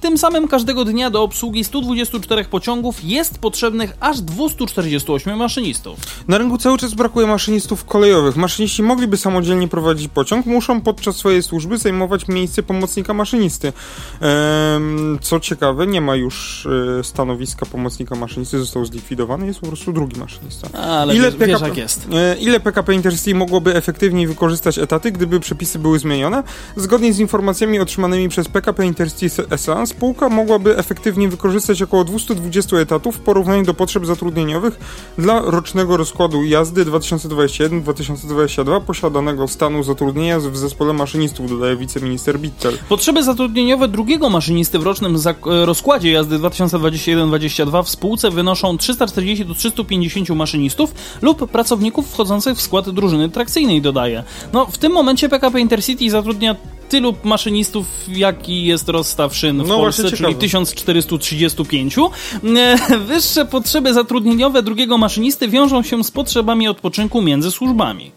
[0.00, 5.98] Tym samym każdego dnia do obsługi 124 pociągów jest potrzebnych aż 248 maszynistów.
[6.28, 8.36] Na rynku cały czas brakuje maszynistów kolejowych.
[8.36, 13.72] Maszyniści mogliby samodzielnie prowadzić pociąg, muszą podczas swojej służby zajmować miejsce pomocnika maszynisty.
[14.20, 16.66] Ehm, co ciekawe, nie ma już
[17.00, 20.78] e, stanowiska pomocnika maszynisty, został zlikwidowany, jest po prostu drugi maszynista.
[20.78, 22.08] Ale wiesz, wiesz jak jest.
[22.12, 26.42] E, Ile PKP Intercity mogłoby efektywniej wykorzystać etaty, gdyby przepisy były zmienione?
[26.76, 33.16] Zgodnie z informacjami otrzymanymi przez PKP Intercity SA, spółka mogłaby efektywnie wykorzystać około 220 etatów
[33.16, 34.78] w porównaniu do potrzeb zatrudnieniowych
[35.18, 42.78] dla rocznego rozkładu jazdy 2021-2022 posiadanego stanu zatrudnienia w zespole maszynistów, dodaje wiceminister Bittel.
[42.88, 49.54] Potrzeby zatrudnieniowe drugiego maszynisty w rocznym e, rozkładzie jazdy 2021-2022 w spółce wynoszą 340 do
[49.54, 54.24] 350 maszynistów lub pracowników wchodzących w skład drużyny trakcyjnej, dodaje.
[54.52, 56.56] No, w tym momencie PKP Intercity zatrudnia
[56.88, 60.34] tylu maszynistów, jaki jest rozstaw szyn w No Polsce, czyli ciekawe.
[60.34, 61.96] 1435.
[61.98, 68.10] E, Wyższe potrzeby zatrudnieniowe drugiego maszynisty wiążą się z potrzebami odpoczynku między służbami.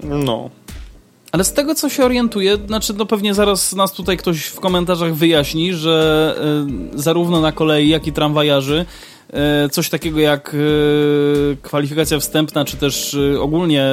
[0.00, 0.50] No.
[1.32, 5.14] Ale z tego, co się orientuję, znaczy no pewnie zaraz nas tutaj ktoś w komentarzach
[5.14, 6.36] wyjaśni, że
[6.94, 8.84] e, zarówno na kolei, jak i tramwajarzy
[9.32, 13.84] e, coś takiego jak e, kwalifikacja wstępna, czy też e, ogólnie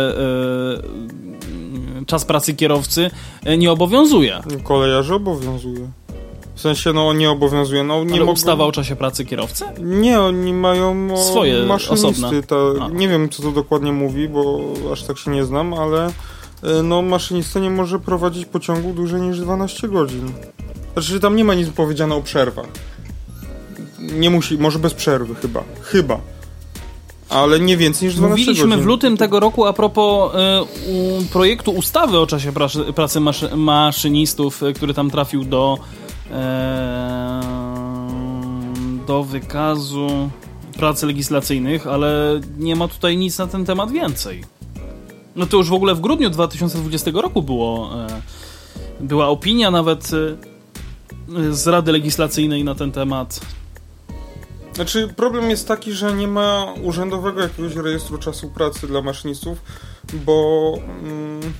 [2.13, 3.11] czas pracy kierowcy
[3.45, 4.41] e, nie obowiązuje.
[4.63, 5.87] Kolejarzy obowiązuje.
[6.55, 7.83] W sensie, no nie obowiązuje.
[7.83, 8.31] No, nie Ale mogą...
[8.31, 9.65] ustawa o czasie pracy kierowcy?
[9.79, 12.43] Nie, oni mają Swoje maszynisty.
[12.43, 12.55] Ta,
[12.91, 14.59] nie wiem, co to dokładnie mówi, bo
[14.91, 19.39] aż tak się nie znam, ale e, no, maszynista nie może prowadzić pociągu dłużej niż
[19.39, 20.31] 12 godzin.
[20.93, 22.67] Znaczy, tam nie ma nic powiedziane o przerwach.
[23.99, 25.63] Nie musi, może bez przerwy chyba.
[25.81, 26.19] Chyba.
[27.33, 28.83] Ale nie więcej niż 12 Mówiliśmy godzin.
[28.83, 33.55] w lutym tego roku a propos e, u, projektu ustawy o czasie pracy, pracy maszy,
[33.55, 35.77] maszynistów, e, który tam trafił do
[36.31, 37.41] e,
[39.07, 40.29] do wykazu
[40.77, 44.43] prac legislacyjnych, ale nie ma tutaj nic na ten temat więcej.
[45.35, 48.07] No to już w ogóle w grudniu 2020 roku było e,
[48.99, 53.39] była opinia nawet e, z Rady Legislacyjnej na ten temat.
[54.73, 59.61] Znaczy, problem jest taki, że nie ma urzędowego jakiegoś rejestru czasu pracy dla maszynistów,
[60.25, 60.73] bo.
[61.03, 61.53] Mm,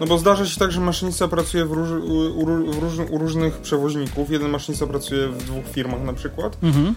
[0.00, 4.30] no bo zdarza się tak, że maszynista pracuje w, róż, u, u, u różnych przewoźników.
[4.30, 6.56] Jeden maszynista pracuje w dwóch firmach na przykład.
[6.62, 6.94] Mhm.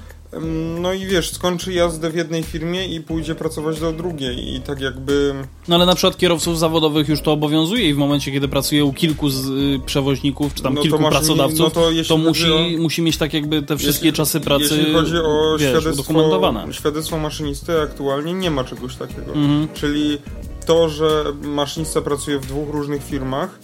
[0.81, 4.55] No i wiesz, skończy jazdę w jednej firmie i pójdzie pracować do drugiej.
[4.55, 5.33] I tak jakby.
[5.67, 8.93] No ale na przykład kierowców zawodowych już to obowiązuje i w momencie, kiedy pracuje u
[8.93, 12.77] kilku z, y, przewoźników, czy tam No to kilku pracodawców, no to to, musi, chodzi
[12.77, 17.17] musi mieć tak jakby te wszystkie jeśli- czasy pracy Jeśli chodzi o wiesz, świadectwo, świadectwo
[17.17, 19.33] maszynisty, aktualnie nie ma czegoś takiego.
[19.33, 19.67] Mhm.
[19.73, 20.17] Czyli
[20.65, 23.59] to, że maszynista pracuje w dwóch różnych firmach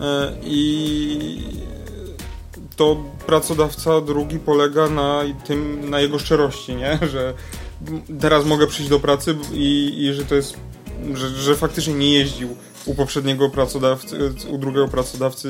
[0.00, 1.38] e, i
[2.76, 6.98] to pracodawca drugi polega na tym, na jego szczerości, nie?
[7.12, 7.34] Że
[8.20, 10.56] teraz mogę przyjść do pracy i, i że to jest,
[11.14, 12.56] że, że faktycznie nie jeździł
[12.86, 15.48] u poprzedniego pracodawcy, u drugiego pracodawcy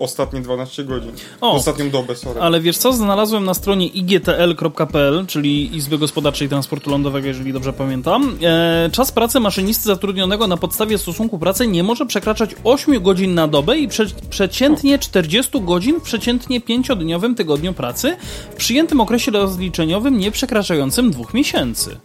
[0.00, 1.12] ostatnie 12 godzin.
[1.40, 1.52] O.
[1.52, 2.40] Ostatnią dobę, sorry.
[2.40, 8.38] Ale wiesz co, znalazłem na stronie igtl.pl, czyli Izby Gospodarczej Transportu Lądowego, jeżeli dobrze pamiętam.
[8.42, 13.48] E, czas pracy maszynisty zatrudnionego na podstawie stosunku pracy nie może przekraczać 8 godzin na
[13.48, 18.16] dobę i prze, przeciętnie 40 godzin w przeciętnie 5-dniowym tygodniu pracy
[18.50, 21.96] w przyjętym okresie rozliczeniowym nie przekraczającym dwóch miesięcy.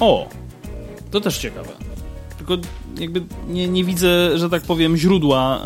[0.00, 0.28] O,
[1.10, 1.68] to też ciekawe.
[2.38, 2.56] Tylko
[3.00, 5.62] jakby nie, nie widzę, że tak powiem, źródła,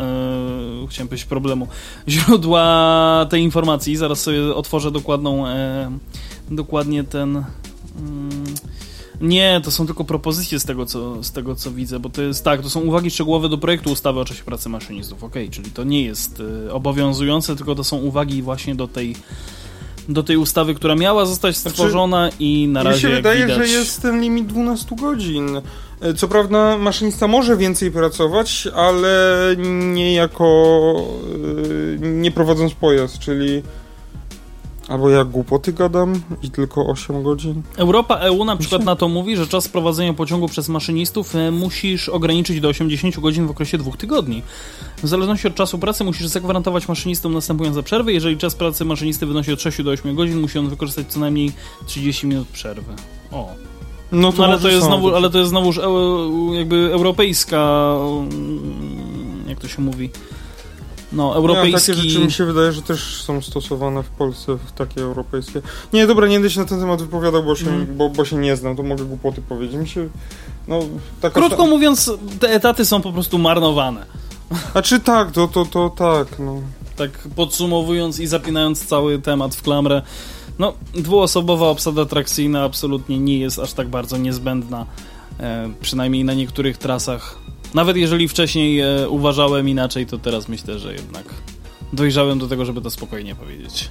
[0.80, 1.68] yy, chciałem powiedzieć problemu,
[2.08, 3.96] źródła tej informacji.
[3.96, 5.90] Zaraz sobie otworzę dokładną, e,
[6.50, 7.44] dokładnie ten...
[7.98, 8.44] mm,
[9.20, 12.44] nie, to są tylko propozycje z tego, co, z tego, co widzę, bo to jest
[12.44, 15.24] tak, to są uwagi szczegółowe do projektu ustawy o czasie pracy maszynistów.
[15.24, 19.16] Okej, czyli to nie jest e, obowiązujące, tylko to są uwagi właśnie do tej,
[20.08, 23.58] do tej ustawy, która miała zostać stworzona i na razie Mi się wydaje, widać...
[23.58, 25.60] że jest ten limit 12 godzin.
[26.16, 29.38] Co prawda maszynista może więcej pracować, ale
[29.92, 30.44] nie jako
[31.94, 33.62] e, nie prowadząc pojazd, czyli
[34.88, 37.62] albo ja głupoty gadam i tylko 8 godzin.
[37.76, 42.08] Europa EU na przykład na to mówi, że czas prowadzenia pociągu przez maszynistów e, musisz
[42.08, 44.42] ograniczyć do 80 godzin w okresie dwóch tygodni.
[45.02, 48.12] W zależności od czasu pracy musisz zagwarantować maszynistom następujące przerwy.
[48.12, 51.52] Jeżeli czas pracy maszynisty wynosi od 6 do 8 godzin, musi on wykorzystać co najmniej
[51.86, 52.92] 30 minut przerwy.
[53.30, 53.71] O.
[54.12, 59.60] No No, ale, to jest znowu, ale to jest znowuż eu- jakby europejska mm, jak
[59.60, 60.10] to się mówi?
[61.12, 61.92] No, Nie, europejski...
[61.92, 65.62] takie rzeczy mi się wydaje, że też są stosowane w Polsce, w takie europejskie.
[65.92, 67.96] Nie, dobra, nie będę się na ten temat wypowiadał, bo się, Mhm.
[67.96, 69.76] bo, bo się nie znam, to mogę głupoty powiedzieć.
[69.76, 70.08] Mi się,
[70.68, 70.80] no,
[71.20, 74.06] taka Krótko mówiąc, te etaty są po prostu marnowane.
[74.74, 76.56] A czy tak, to, to, to tak, no.
[76.96, 80.02] tak podsumowując i zapinając cały temat w klamrę,
[80.58, 84.86] no, dwuosobowa obsada trakcyjna absolutnie nie jest aż tak bardzo niezbędna,
[85.40, 87.38] e, przynajmniej na niektórych trasach.
[87.74, 91.24] Nawet jeżeli wcześniej e, uważałem inaczej, to teraz myślę, że jednak
[91.92, 93.88] dojrzałem do tego, żeby to spokojnie powiedzieć.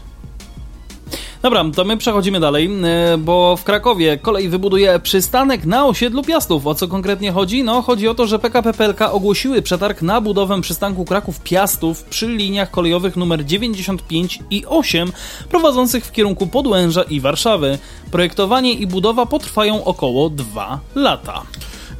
[1.41, 6.67] Dobra, to my przechodzimy dalej, e, bo w Krakowie kolej wybuduje przystanek na osiedlu Piastów.
[6.67, 7.63] O co konkretnie chodzi?
[7.63, 12.71] No, chodzi o to, że PKP PLK ogłosiły przetarg na budowę przystanku Kraków-Piastów przy liniach
[12.71, 15.11] kolejowych numer 95 i 8
[15.49, 17.77] prowadzących w kierunku Podłęża i Warszawy.
[18.11, 21.41] Projektowanie i budowa potrwają około 2 lata.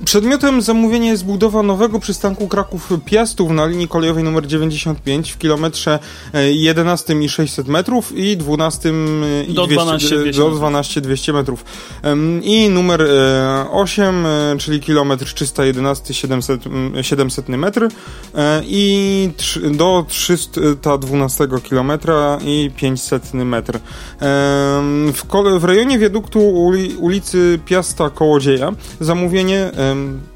[0.05, 5.99] Przedmiotem zamówienia jest budowa nowego przystanku Kraków-Piastów na linii kolejowej nr 95 w kilometrze
[6.33, 8.93] e, 11 i 600 metrów i 12
[9.47, 11.65] i Do 200, 12 200 do 12 200 metrów.
[12.41, 17.89] I numer e, 8, e, czyli kilometr 311 700, mm, 700 metr
[18.35, 19.29] e, i
[19.71, 23.79] do 312 kilometra i 500 metr.
[25.13, 25.23] W,
[25.59, 29.71] w rejonie wiaduktu uli, ulicy Piasta Kołodzieja zamówienie,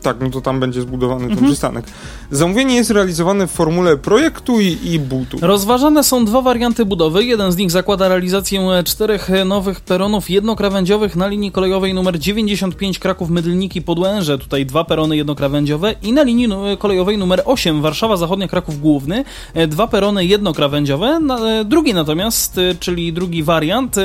[0.02, 1.48] tak, no to tam będzie zbudowany ten Mhm.
[1.48, 1.86] przystanek.
[2.32, 5.38] Zamówienie jest realizowane w formule projektu i, i butu.
[5.41, 7.24] Rozważane są dwa warianty budowy.
[7.24, 13.82] Jeden z nich zakłada realizację czterech nowych peronów jednokrawędziowych na linii kolejowej nr 95 Kraków-Mydlniki
[13.82, 14.38] Podłęże.
[14.38, 16.48] Tutaj dwa perony jednokrawędziowe i na linii
[16.80, 21.20] kolejowej nr 8 Warszawa Zachodnia Kraków Główny e, dwa perony jednokrawędziowe.
[21.46, 23.96] E, drugi natomiast, e, czyli drugi wariant,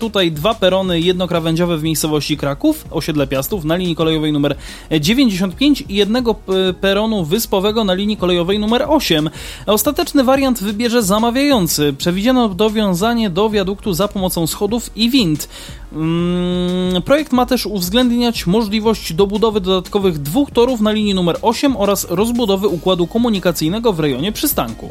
[0.00, 4.56] tutaj dwa perony jednokrawędziowe w miejscowości Kraków, osiedle Piastów na linii kolejowej nr
[5.00, 6.34] 95 i jednego
[6.80, 9.30] peronu wyspowego na linii kolejowej nr 8.
[9.66, 11.94] Ostateczny wariant wybierze zamawiający.
[11.98, 15.48] Przewidziano dowiązanie do wiaduktu za pomocą schodów i wind.
[15.92, 22.06] Mm, projekt ma też uwzględniać możliwość dobudowy dodatkowych dwóch torów na linii nr 8 oraz
[22.10, 24.88] rozbudowy układu komunikacyjnego w rejonie przystanku.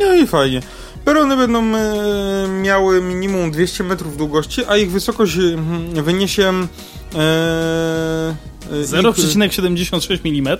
[0.00, 0.60] No i fajnie.
[1.04, 5.36] Perony będą e, miały minimum 200 metrów długości, a ich wysokość
[5.96, 6.52] e, wyniesie
[7.14, 10.58] ich- 0,76 mm?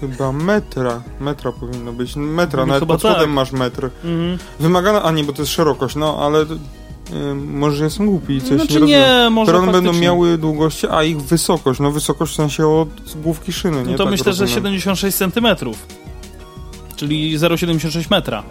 [0.00, 1.02] Chyba metra.
[1.20, 2.16] Metra powinno być.
[2.16, 3.30] Metra, No nawet chyba pod spodem tak.
[3.30, 3.90] masz metr.
[4.04, 4.38] Mhm.
[4.60, 8.48] Wymagana, a nie, bo to jest szerokość, no ale y, może jestem głupi i coś
[8.50, 9.32] Znaczy nie nie, rozumiem.
[9.32, 12.88] może Perony będą miały długości, a ich wysokość, no wysokość w sensie od
[13.22, 13.90] główki szyny, nie?
[13.92, 14.54] No to tak myślę, że rozumiem.
[14.80, 15.46] 76 cm.
[16.96, 18.42] Czyli 0,76 metra.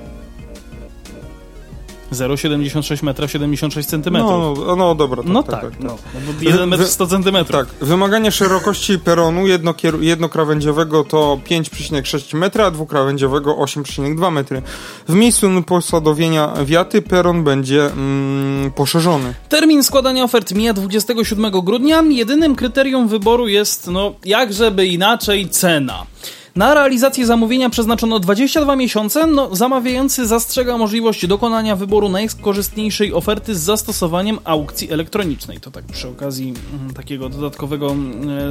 [2.14, 4.14] 0,76 metra, 76 cm.
[4.14, 5.90] No, No, no dobra, tak, no tak, tak, tak, no.
[5.90, 7.46] no bo 1 metr Wy- 100 cm.
[7.52, 14.62] Tak, wymaganie szerokości peronu jednokier- jednokrawędziowego to 5,6 metra, a dwukrawędziowego 8,2 metry.
[15.08, 19.34] W miejscu posadowienia wiaty peron będzie mm, poszerzony.
[19.50, 22.04] Termin składania ofert mija 27 grudnia.
[22.10, 26.06] Jedynym kryterium wyboru jest, no, jak żeby inaczej, cena.
[26.56, 29.28] Na realizację zamówienia przeznaczono 22 miesiące.
[29.28, 35.60] No, zamawiający zastrzega możliwość dokonania wyboru najkorzystniejszej oferty z zastosowaniem aukcji elektronicznej.
[35.60, 38.42] To tak przy okazji mm, takiego dodatkowego mm, e,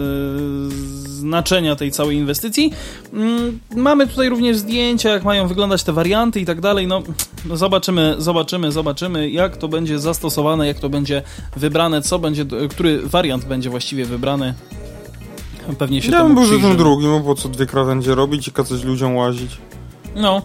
[1.06, 2.72] znaczenia tej całej inwestycji.
[3.12, 6.86] Mm, Mamy tutaj również zdjęcia, jak mają wyglądać te warianty i tak dalej.
[6.86, 7.02] No,
[7.46, 11.22] no zobaczymy, zobaczymy, zobaczymy, jak to będzie zastosowane, jak to będzie
[11.56, 14.54] wybrane, co będzie, który wariant będzie właściwie wybrany.
[15.78, 18.84] Pewnie się Ja temu bym był tym drugim, po co dwie krawędzie robić i kazać
[18.84, 19.58] ludziom łazić.
[20.16, 20.42] No,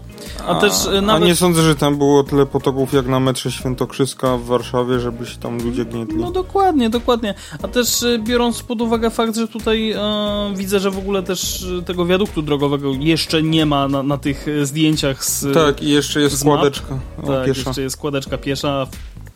[0.48, 1.28] a, też e, A nawet...
[1.28, 5.38] nie sądzę, że tam było tyle potoków jak na metrze Świętokrzyska w Warszawie, żeby się
[5.38, 6.18] tam ludzie gnietli.
[6.18, 7.34] No dokładnie, dokładnie.
[7.64, 10.00] A też e, biorąc pod uwagę fakt, że tutaj e,
[10.56, 15.26] widzę, że w ogóle też tego wiaduktu drogowego jeszcze nie ma na, na tych zdjęciach
[15.26, 15.54] z...
[15.54, 17.70] tak, i jeszcze jest składeczka o, tak, piesza.
[17.70, 18.88] jeszcze jest składeczka piesza.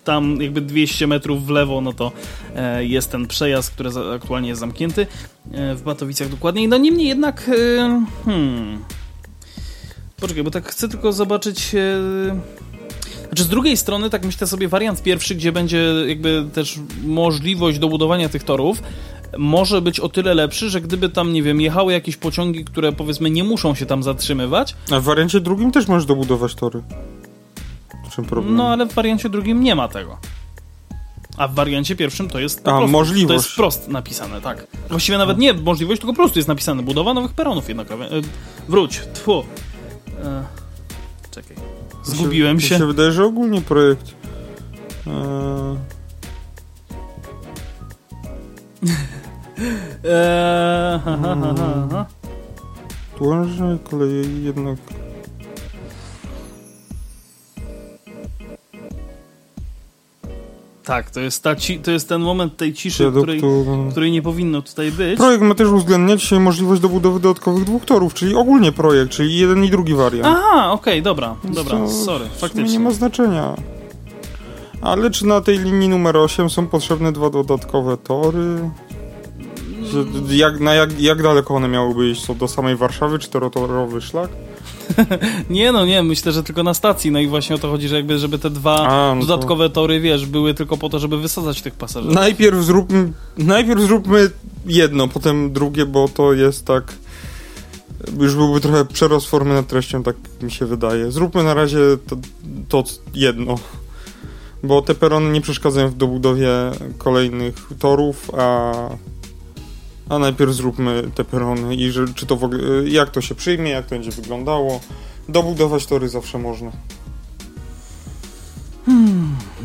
[0.03, 2.11] Tam jakby 200 metrów w lewo, no to
[2.55, 5.07] e, jest ten przejazd, który aktualnie jest zamknięty
[5.51, 6.67] e, w Batowicach dokładniej.
[6.67, 8.79] No niemniej jednak, e, hmm,
[10.19, 11.75] poczekaj, bo tak chcę tylko zobaczyć.
[13.27, 18.29] Znaczy z drugiej strony, tak myślę sobie, wariant pierwszy, gdzie będzie jakby też możliwość dobudowania
[18.29, 18.83] tych torów,
[19.37, 23.29] może być o tyle lepszy, że gdyby tam, nie wiem, jechały jakieś pociągi, które powiedzmy
[23.29, 26.81] nie muszą się tam zatrzymywać, A w wariancie drugim też możesz dobudować tory.
[28.12, 28.56] Czym problem?
[28.56, 30.17] No ale w wariancie drugim nie ma tego.
[31.38, 33.28] A w wariancie pierwszym to jest A, możliwość.
[33.28, 34.67] To jest wprost napisane, tak.
[34.89, 36.84] Właściwie nawet nie możliwość, tylko po prostu jest napisane.
[36.84, 38.06] Budowa nowych peronów jednakowe.
[38.06, 38.21] E,
[38.69, 39.43] wróć, tfu.
[40.24, 40.43] E,
[41.32, 41.58] czekaj.
[42.04, 42.78] Zgubiłem Mi się.
[42.78, 44.15] się wydaje, że ogólnie projekt.
[45.08, 45.78] Eee,
[51.06, 52.06] ha, ha, ha, ha,
[53.89, 54.80] koleje jednak.
[60.84, 63.41] Tak, to jest, ta ci, to jest ten moment tej ciszy, której,
[63.91, 65.17] której nie powinno tutaj być.
[65.17, 69.70] Projekt ma też uwzględniać możliwość dobudowy dodatkowych dwóch torów, czyli ogólnie projekt, czyli jeden i
[69.70, 70.28] drugi wariant.
[70.38, 72.74] Aha, okej, dobra, dobra, To sorry, faktycznie.
[72.74, 73.56] nie ma znaczenia.
[74.82, 78.70] Ale czy na tej linii numer 8 są potrzebne dwa dodatkowe tory?
[80.30, 82.26] Jak, na jak, jak daleko one miałyby iść?
[82.26, 83.20] Co, do samej Warszawy?
[83.20, 84.30] Czterotorowy szlak?
[85.50, 87.12] Nie no, nie, myślę, że tylko na stacji.
[87.12, 89.70] No i właśnie o to chodzi, że jakby, żeby te dwa A, no to- dodatkowe
[89.70, 92.15] tory, wiesz, były tylko po to, żeby wysadzać tych pasażerów.
[92.15, 94.30] Najpierw zróbmy, najpierw zróbmy
[94.65, 96.94] jedno, potem drugie, bo to jest tak...
[98.20, 101.12] Już byłby trochę przerost formy nad treścią, tak mi się wydaje.
[101.12, 102.17] Zróbmy na razie to,
[102.70, 103.56] to jedno.
[104.63, 106.50] Bo te perony nie przeszkadzają w dobudowie
[106.98, 108.74] kolejnych torów, a,
[110.12, 113.71] A najpierw zróbmy te perony i że, czy to w ogóle, jak to się przyjmie,
[113.71, 114.80] jak to będzie wyglądało.
[115.30, 116.71] Dobudować tory zawsze można.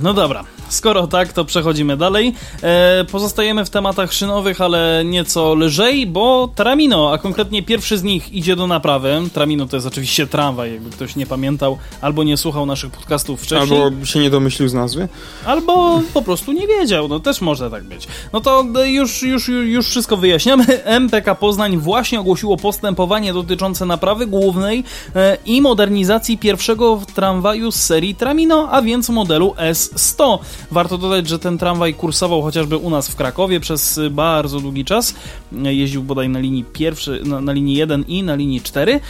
[0.03, 2.35] No dobra, skoro tak, to przechodzimy dalej.
[2.63, 8.33] E, pozostajemy w tematach szynowych, ale nieco lżej, bo Tramino, a konkretnie pierwszy z nich
[8.33, 9.21] idzie do naprawy.
[9.33, 13.83] Tramino to jest oczywiście tramwaj, jakby ktoś nie pamiętał albo nie słuchał naszych podcastów wcześniej.
[13.83, 15.09] Albo się nie domyślił z nazwy.
[15.47, 18.09] Albo po prostu nie wiedział, no też może tak być.
[18.33, 20.65] No to już, już, już wszystko wyjaśniamy.
[20.85, 28.15] MPK Poznań właśnie ogłosiło postępowanie dotyczące naprawy głównej e, i modernizacji pierwszego tramwaju z serii
[28.15, 30.39] Tramino, a więc modelu S100.
[30.71, 35.15] Warto dodać, że ten tramwaj kursował chociażby u nas w Krakowie przez bardzo długi czas.
[35.53, 39.01] Jeździł bodaj na linii pierwszy, na, na linii 1 i na linii 4.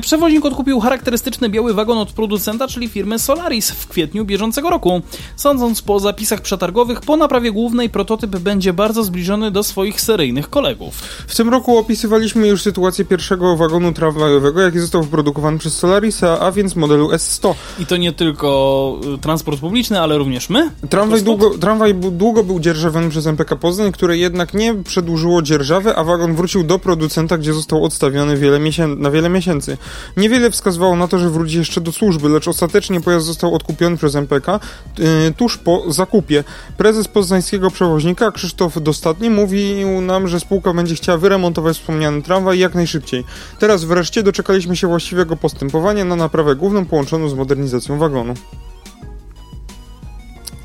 [0.00, 5.02] Przewoźnik odkupił charakterystyczny biały wagon od producenta, czyli firmy Solaris w kwietniu bieżącego roku.
[5.36, 10.94] Sądząc po zapisach przetargowych, po naprawie głównej prototyp będzie bardzo zbliżony do swoich seryjnych kolegów.
[11.26, 16.52] W tym roku opisywaliśmy już sytuację pierwszego wagonu tramwajowego, jaki został wyprodukowany przez Solarisa, a
[16.52, 17.54] więc modelu S100.
[17.78, 20.70] I to nie tylko y, transport publiczny, ale również my.
[20.90, 26.04] Tramwaj długo, tramwaj długo był dzierżawiony przez MPK Poznań, które jednak nie przedłużyło dzierżawy, a
[26.04, 28.60] wagon wrócił do producenta, gdzie został odstawiony wiele
[28.96, 29.78] na wiele miesięcy.
[30.16, 34.14] Niewiele wskazywało na to, że wróci jeszcze do służby, lecz ostatecznie pojazd został odkupiony przez
[34.14, 34.60] MPK
[34.98, 36.44] yy, tuż po zakupie.
[36.76, 42.74] Prezes poznańskiego przewoźnika Krzysztof Dostatni mówił nam, że spółka będzie chciała wyremontować wspomniany tramwaj jak
[42.74, 43.24] najszybciej.
[43.58, 48.34] Teraz wreszcie doczekaliśmy się właściwego postępowania na naprawę główną połączoną z modernizacją wagonu.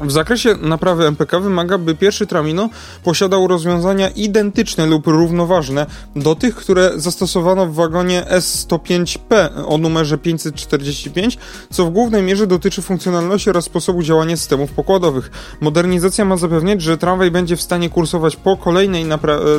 [0.01, 2.69] W zakresie naprawy MPK wymaga, by pierwszy Tramino
[3.03, 5.85] posiadał rozwiązania identyczne lub równoważne
[6.15, 11.37] do tych, które zastosowano w wagonie S105P o numerze 545,
[11.71, 15.31] co w głównej mierze dotyczy funkcjonalności oraz sposobu działania systemów pokładowych.
[15.61, 19.05] Modernizacja ma zapewniać, że tramwaj będzie w stanie kursować po kolejnej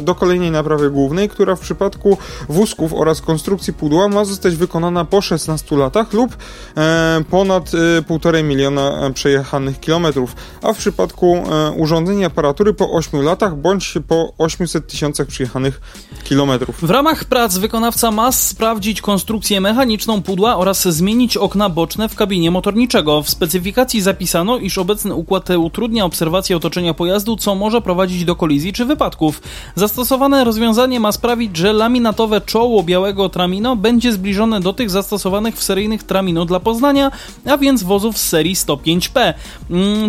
[0.03, 2.19] do kolejnej naprawy głównej, która w przypadku
[2.49, 6.37] wózków oraz konstrukcji pudła ma zostać wykonana po 16 latach lub
[6.77, 10.26] e, ponad e, 1,5 miliona przejechanych kilometrów
[10.63, 15.81] a w przypadku e, urządzeń i aparatury po 8 latach bądź po 800 tysiącach przyjechanych
[16.25, 16.77] kilometrów.
[16.83, 22.51] W ramach prac wykonawca ma sprawdzić konstrukcję mechaniczną pudła oraz zmienić okna boczne w kabinie
[22.51, 23.23] motorniczego.
[23.23, 28.73] W specyfikacji zapisano, iż obecny układ utrudnia obserwację otoczenia pojazdu, co może prowadzić do kolizji
[28.73, 29.43] czy wypadków.
[29.75, 35.63] Zastosowane rozwiązanie ma sprawić, że laminatowe czoło białego Tramino będzie zbliżone do tych zastosowanych w
[35.63, 37.11] seryjnych Tramino dla Poznania,
[37.47, 39.35] a więc wozów z serii 105P.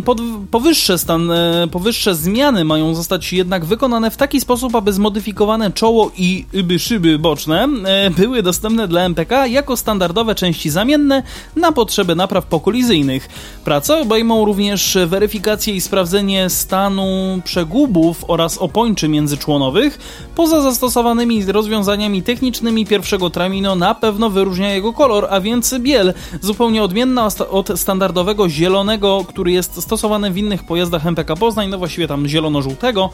[0.07, 5.71] Pod, powyższe, stan, e, powyższe zmiany mają zostać jednak wykonane w taki sposób, aby zmodyfikowane
[5.71, 11.23] czoło i yby szyby boczne e, były dostępne dla MPK jako standardowe części zamienne
[11.55, 13.29] na potrzeby napraw pokolizyjnych.
[13.63, 19.99] Prace obejmą również weryfikację i sprawdzenie stanu przegubów oraz opończy międzyczłonowych.
[20.35, 26.83] Poza zastosowanymi rozwiązaniami technicznymi pierwszego Tramino na pewno wyróżnia jego kolor, a więc biel, zupełnie
[26.83, 32.07] odmienna od standardowego zielonego, który jest stosowany stosowany w innych pojazdach MPK Poznań, no właściwie
[32.07, 33.09] tam zielono-żółtego.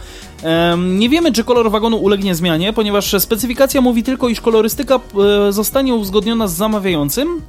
[0.77, 4.99] Nie wiemy, czy kolor wagonu ulegnie zmianie, ponieważ specyfikacja mówi tylko, iż kolorystyka
[5.47, 7.41] e, zostanie uzgodniona z zamawiającym,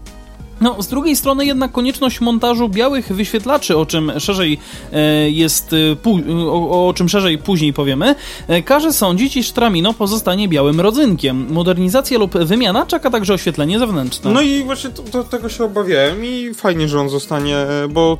[0.64, 4.58] no, z drugiej strony jednak konieczność montażu białych wyświetlaczy, o czym szerzej
[4.92, 8.14] e, jest, e, o, o, czym szerzej później powiemy,
[8.48, 11.46] e, każe sądzić, iż Tramino pozostanie białym rodzynkiem.
[11.50, 14.32] Modernizacja lub wymiana czeka także oświetlenie zewnętrzne.
[14.32, 18.18] No i właśnie to, to, tego się obawiałem i fajnie, że on zostanie, bo...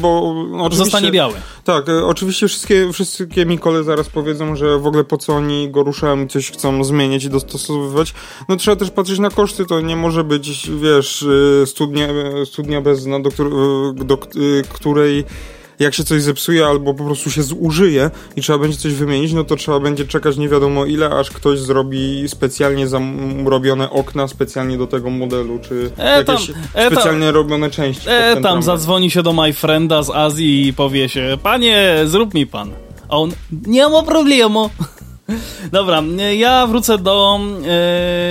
[0.00, 1.34] bo oczywiście, zostanie biały.
[1.64, 6.28] Tak, oczywiście wszystkie, wszystkie Mikole zaraz powiedzą, że w ogóle po co oni go ruszają
[6.28, 8.14] coś chcą zmieniać i dostosowywać.
[8.48, 11.24] No trzeba też patrzeć na koszty, to nie może być, wiesz
[11.78, 12.08] studnia,
[12.44, 13.30] studnia bez dna, do,
[13.94, 14.18] do,
[14.68, 15.24] której
[15.78, 19.44] jak się coś zepsuje albo po prostu się zużyje i trzeba będzie coś wymienić, no
[19.44, 22.86] to trzeba będzie czekać nie wiadomo ile, aż ktoś zrobi specjalnie
[23.44, 28.06] robione okna specjalnie do tego modelu, czy e, jakieś e, specjalnie tam, robione części.
[28.08, 32.46] E, tam zadzwoni się do my frienda z Azji i powie się, panie, zrób mi
[32.46, 32.70] pan.
[33.08, 33.32] A on,
[33.66, 34.70] nie ma problemu.
[35.72, 36.02] Dobra,
[36.36, 37.40] ja wrócę do,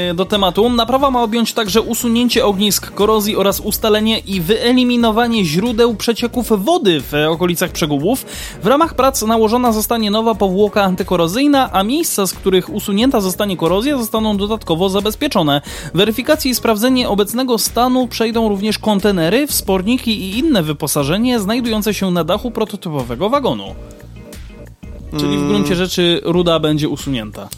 [0.09, 0.69] e, do tematu.
[0.69, 7.13] Naprawa ma objąć także usunięcie ognisk korozji oraz ustalenie i wyeliminowanie źródeł przecieków wody w
[7.29, 8.25] okolicach przegubów.
[8.63, 13.97] W ramach prac nałożona zostanie nowa powłoka antykorozyjna, a miejsca, z których usunięta zostanie korozja,
[13.97, 15.61] zostaną dodatkowo zabezpieczone.
[15.93, 22.23] Weryfikację i sprawdzenie obecnego stanu przejdą również kontenery, wsporniki i inne wyposażenie znajdujące się na
[22.23, 23.75] dachu prototypowego wagonu.
[25.19, 27.49] Czyli w gruncie rzeczy ruda będzie usunięta.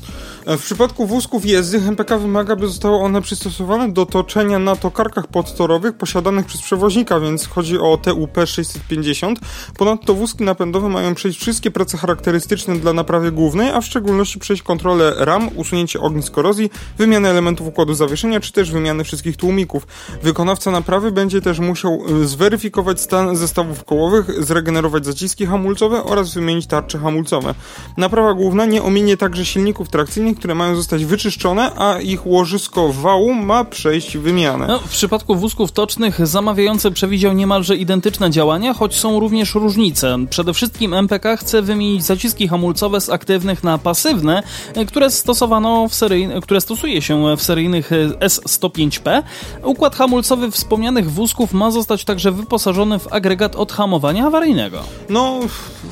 [0.45, 5.27] E, w przypadku wózków jezdy MPK wymaga, by zostały one przystosowane do toczenia na tokarkach
[5.27, 9.39] podtorowych posiadanych przez przewoźnika, więc chodzi o TUP 650.
[9.77, 14.63] Ponadto wózki napędowe mają przejść wszystkie prace charakterystyczne dla naprawy głównej, a w szczególności przejść
[14.63, 19.87] kontrolę ram, usunięcie ognisk korozji, wymianę elementów układu zawieszenia, czy też wymianę wszystkich tłumików.
[20.23, 26.67] Wykonawca naprawy będzie też musiał e, zweryfikować stan zestawów kołowych, zregenerować zaciski hamulcowe oraz wymienić
[26.67, 27.55] tarcze hamulcowe.
[27.97, 33.33] Naprawa główna nie ominie także silników trakcyjnych, które mają zostać wyczyszczone, a ich łożysko wału
[33.33, 34.65] ma przejść wymianę.
[34.67, 40.17] No, w przypadku wózków tocznych zamawiający przewidział niemalże identyczne działania, choć są również różnice.
[40.29, 44.43] Przede wszystkim MPK chce wymienić zaciski hamulcowe z aktywnych na pasywne,
[44.87, 49.23] które stosowano w seryjn- które stosuje się w seryjnych S105P.
[49.63, 54.79] Układ hamulcowy wspomnianych wózków ma zostać także wyposażony w agregat odhamowania awaryjnego.
[55.09, 55.39] No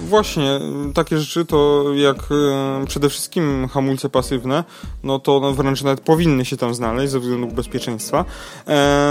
[0.09, 0.59] właśnie,
[0.93, 4.26] takie rzeczy to jak e, przede wszystkim hamulce pasywne,
[5.03, 8.25] no to wręcz nawet powinny się tam znaleźć ze względów bezpieczeństwa.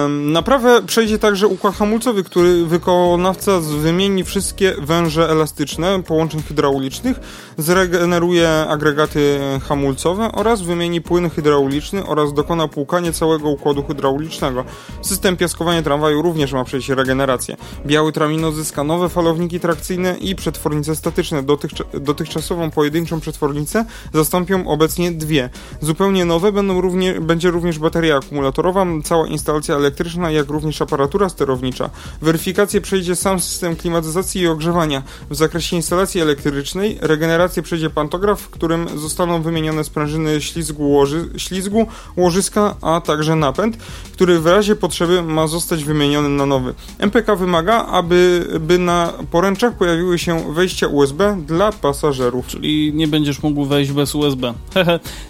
[0.08, 7.20] Naprawę przejdzie także układ hamulcowy, który wykonawca wymieni wszystkie węże elastyczne połączeń hydraulicznych,
[7.58, 9.38] zregeneruje agregaty
[9.68, 14.64] hamulcowe oraz wymieni płyn hydrauliczny oraz dokona płukanie całego układu hydraulicznego.
[15.02, 17.56] System piaskowania tramwaju również ma przejść regenerację.
[17.86, 21.42] Biały tramino zyska nowe falowniki trakcyjne i przetwornice statyczne.
[21.42, 25.50] Dotychcza dotychczasową pojedynczą przetwornicę zastąpią obecnie dwie.
[25.80, 31.90] Zupełnie nowe będą równie, będzie również bateria akumulatorowa, cała instalacja elektryczna, jak również aparatura sterownicza.
[32.22, 35.02] Weryfikację przejdzie sam system klimatyzacji i ogrzewania.
[35.30, 41.86] W zakresie instalacji elektrycznej regenerację przejdzie pantograf, w którym zostaną wymienione sprężyny ślizgu, łoży, ślizgu
[42.16, 43.76] łożyska, a także napęd,
[44.12, 46.74] który w razie potrzeby ma zostać wymieniony na nowy.
[46.98, 52.46] MPK wymaga, aby by na poręczach pojawiły się wejścia USB dla pasażerów.
[52.46, 54.54] Czyli nie będziesz mógł wejść bez USB.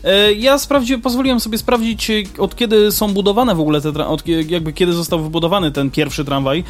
[0.04, 4.72] E, ja sprawdzi, pozwoliłem sobie sprawdzić, od kiedy są budowane w ogóle te od, jakby
[4.72, 6.64] kiedy został wybudowany ten pierwszy tramwaj.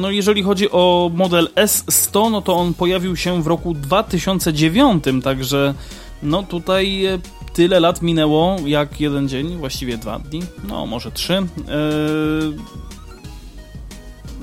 [0.00, 5.74] No jeżeli chodzi o model S100, no to on pojawił się w roku 2009, także
[6.22, 7.18] no tutaj e,
[7.52, 11.34] tyle lat minęło jak jeden dzień, właściwie dwa dni, no może trzy.
[11.34, 11.46] Eee,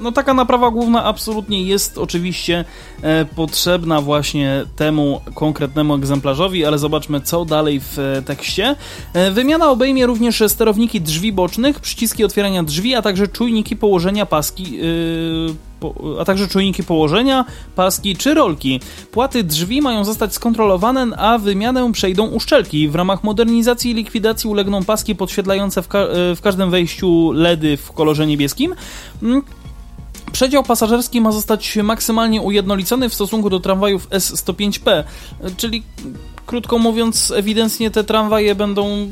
[0.02, 2.66] no taka naprawa główna absolutnie jest oczywiście
[3.02, 8.76] e, potrzebna właśnie temu konkretnemu egzemplarzowi, ale zobaczmy co dalej w e, tekście.
[9.14, 14.80] E, wymiana obejmie również sterowniki drzwi bocznych, przyciski otwierania drzwi, a także czujniki położenia paski
[16.20, 17.46] a także czujniki położenia,
[17.76, 18.80] paski czy rolki.
[19.12, 22.90] Płaty drzwi mają zostać skontrolowane, a wymianę przejdą uszczelki.
[22.90, 27.92] W ramach modernizacji i likwidacji ulegną paski podświetlające w, ka w każdym wejściu LEDy w
[27.92, 28.76] kolorze niebieskim.
[30.32, 35.04] Przedział pasażerski ma zostać maksymalnie ujednolicony w stosunku do tramwajów S105P,
[35.58, 35.84] czyli
[36.46, 39.08] krótko mówiąc, ewidentnie te tramwaje będą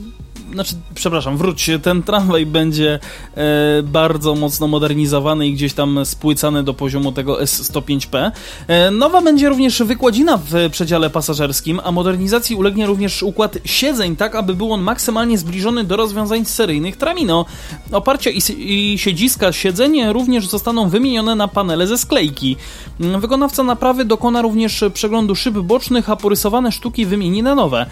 [0.54, 3.00] znaczy, przepraszam, wróć, ten tramwaj będzie
[3.36, 8.32] e, bardzo mocno modernizowany i gdzieś tam spłycany do poziomu tego S105P.
[8.68, 14.36] E, nowa będzie również wykładzina w przedziale pasażerskim, a modernizacji ulegnie również układ siedzeń, tak
[14.36, 17.46] aby był on maksymalnie zbliżony do rozwiązań seryjnych Tramino.
[17.92, 22.56] Oparcia i, i siedziska siedzeń również zostaną wymienione na panele ze sklejki.
[23.00, 27.86] Wykonawca naprawy dokona również przeglądu szyb bocznych, a porysowane sztuki wymieni na nowe.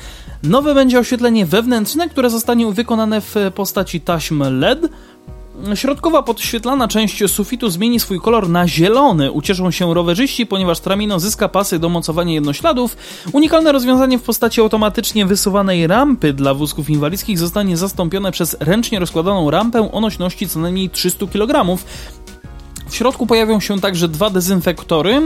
[0.44, 4.90] Nowe będzie oświetlenie wewnętrzne, które zostanie wykonane w postaci taśm LED.
[5.76, 9.32] Środkowa podświetlana część sufitu zmieni swój kolor na zielony.
[9.32, 12.98] Ucieszą się rowerzyści, ponieważ Tramino zyska pasy do mocowania jednośladów.
[13.34, 19.52] Unikalne rozwiązanie w postaci automatycznie wysuwanej rampy dla wózków inwalidzkich zostanie zastąpione przez ręcznie rozkładaną
[19.52, 21.78] rampę o nośności co najmniej 300 kg.
[22.88, 25.22] W środku pojawią się także dwa dezynfektory, e,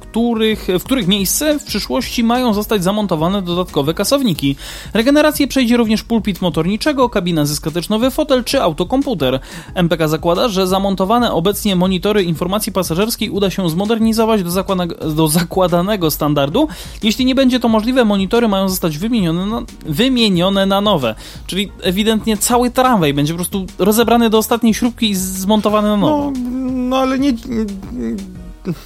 [0.00, 4.56] których, w których miejsce w przyszłości mają zostać zamontowane dodatkowe kasowniki.
[4.94, 9.40] Regenerację przejdzie również pulpit motorniczego, kabina zyska też nowy fotel czy autokomputer.
[9.74, 16.10] MPK zakłada, że zamontowane obecnie monitory informacji pasażerskiej uda się zmodernizować do, zakłada, do zakładanego
[16.10, 16.68] standardu.
[17.02, 21.14] Jeśli nie będzie to możliwe, monitory mają zostać wymienione na, wymienione na nowe.
[21.46, 26.32] Czyli ewidentnie cały tramwaj będzie po prostu rozebrany do ostatniej śrubki i zmontowany na nowo.
[26.34, 27.32] No no ale nie...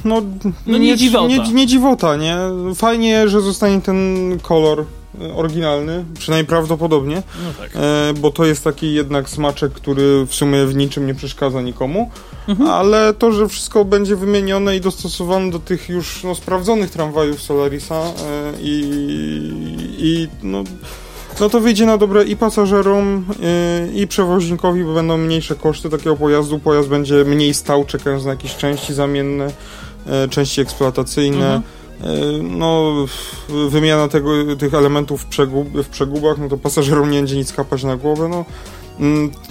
[0.04, 0.22] No,
[0.66, 1.26] no nie, nie, dziwota.
[1.26, 2.36] Nie, nie dziwota, nie?
[2.74, 4.84] Fajnie, że zostanie ten kolor
[5.20, 7.70] e, oryginalny, przynajmniej prawdopodobnie, no tak.
[7.74, 12.10] e, bo to jest taki jednak smaczek, który w sumie w niczym nie przeszkadza nikomu,
[12.48, 12.70] mhm.
[12.70, 18.00] ale to, że wszystko będzie wymienione i dostosowane do tych już no, sprawdzonych tramwajów Solarisa
[18.00, 18.12] e,
[18.60, 18.84] i,
[19.98, 20.64] i no
[21.40, 23.24] no to wyjdzie na dobre i pasażerom,
[23.92, 26.58] yy, i przewoźnikowi, bo będą mniejsze koszty takiego pojazdu.
[26.58, 29.44] Pojazd będzie mniej stał, czekając na jakieś części zamienne,
[30.06, 31.54] yy, części eksploatacyjne.
[31.54, 32.58] Mhm.
[32.58, 32.94] no,
[33.68, 37.84] wymiana tego, tych elementów w, przegub, w przegubach, no to pasażerom nie będzie nic kapać
[37.84, 38.44] na głowę, no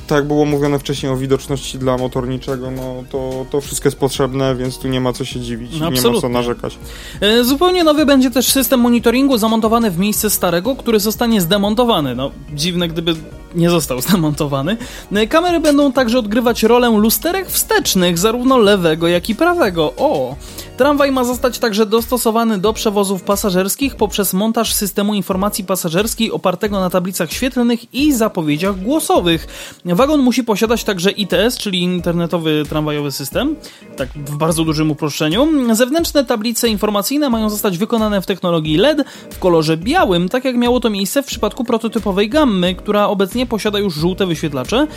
[0.07, 4.55] tak jak było mówione wcześniej o widoczności dla motorniczego, no to, to wszystko jest potrzebne,
[4.55, 6.77] więc tu nie ma co się dziwić, no, nie ma co narzekać.
[7.21, 12.15] E, zupełnie nowy będzie też system monitoringu zamontowany w miejsce starego, który zostanie zdemontowany.
[12.15, 13.15] No, dziwne gdyby
[13.55, 14.77] nie został zdemontowany.
[15.11, 19.93] E, kamery będą także odgrywać rolę lusterek wstecznych, zarówno lewego, jak i prawego.
[19.97, 20.35] O!
[20.77, 26.89] Tramwaj ma zostać także dostosowany do przewozów pasażerskich poprzez montaż systemu informacji pasażerskiej opartego na
[26.89, 29.47] tablicach świetlnych i zapowiedziach głosowych.
[29.85, 33.55] Wagon musi posiadać także ITS, czyli internetowy tramwajowy system,
[33.95, 35.47] tak w bardzo dużym uproszczeniu.
[35.75, 40.79] Zewnętrzne tablice informacyjne mają zostać wykonane w technologii LED w kolorze białym, tak jak miało
[40.79, 44.87] to miejsce w przypadku prototypowej gammy, która obecnie posiada już żółte wyświetlacze.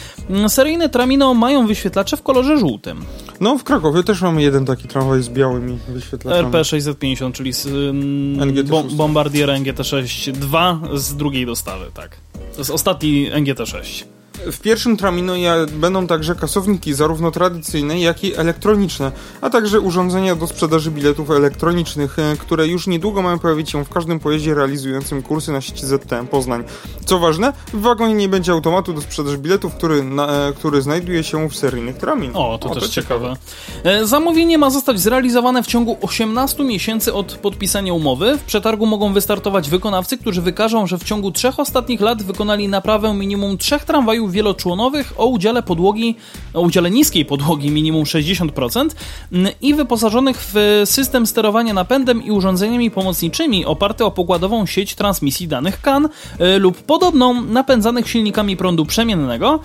[0.49, 3.05] Seryjne Tramino mają wyświetlacze w kolorze żółtym.
[3.41, 6.53] No, w Krakowie też mamy jeden taki tramwaj z białymi wyświetlaczami.
[6.53, 12.17] RP650, czyli z, um, bo, Bombardier NGT6 2 z drugiej dostawy, tak.
[12.53, 14.05] To jest ostatni NGT6.
[14.47, 15.33] W pierwszym Tramino
[15.73, 22.19] będą także kasowniki, zarówno tradycyjne, jak i elektroniczne, a także urządzenia do sprzedaży biletów elektronicznych,
[22.19, 26.27] e, które już niedługo mają pojawić się w każdym pojeździe realizującym kursy na sieci ZTM
[26.27, 26.65] Poznań.
[27.05, 31.25] Co ważne, w wagonie nie będzie automatu do sprzedaży biletów, który, na, e, który znajduje
[31.25, 32.51] się w seryjnych Tramino.
[32.51, 33.37] O, to o, też to ciekawe.
[33.83, 34.07] ciekawe.
[34.07, 38.39] Zamówienie ma zostać zrealizowane w ciągu 18 miesięcy od podpisania umowy.
[38.39, 43.15] W przetargu mogą wystartować wykonawcy, którzy wykażą, że w ciągu trzech ostatnich lat wykonali naprawę
[43.15, 46.17] minimum trzech tramwajów wieloczłonowych o udziale podłogi,
[46.55, 48.91] o udziale niskiej podłogi minimum 60%
[49.33, 55.49] mm, i wyposażonych w system sterowania napędem i urządzeniami pomocniczymi oparte o pokładową sieć transmisji
[55.49, 56.09] danych CAN
[56.41, 59.61] y, lub podobną napędzanych silnikami prądu przemiennego.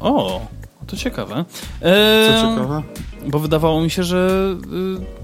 [0.00, 0.40] O,
[0.86, 1.44] to ciekawe.
[1.82, 2.82] E, Co ciekawe?
[3.26, 4.54] Bo wydawało mi się, że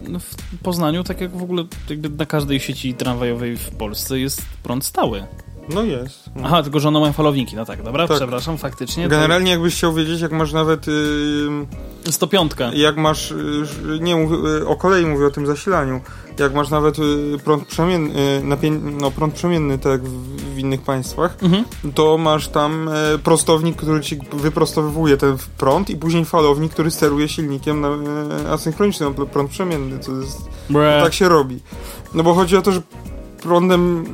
[0.09, 1.65] y, w Poznaniu, tak jak w ogóle
[2.19, 5.27] na każdej sieci tramwajowej w Polsce jest prąd stały.
[5.69, 6.31] No jest.
[6.37, 6.43] No.
[6.45, 7.57] Aha, tylko że one mają falowniki.
[7.57, 8.17] No tak, dobra, tak.
[8.17, 9.09] przepraszam, faktycznie.
[9.09, 9.51] Generalnie to...
[9.51, 10.87] jakbyś chciał wiedzieć, jak masz nawet...
[10.87, 12.53] Yy, 105.
[12.73, 13.31] Jak masz...
[13.31, 16.01] Yy, nie, mówię, yy, o kolei mówię o tym zasilaniu.
[16.39, 18.43] Jak masz nawet yy, prąd przemienny,
[19.01, 21.65] no, prąd przemienny, tak jak w, w innych państwach, mhm.
[21.95, 27.29] to masz tam yy, prostownik, który ci wyprostowuje ten prąd i później falownik, który steruje
[27.29, 29.99] silnikiem na, yy, asynchronicznym, prąd przemienny.
[29.99, 30.39] To jest,
[31.03, 31.61] tak się robi.
[32.15, 32.83] No bo chodzi o to, że
[33.43, 34.05] prądem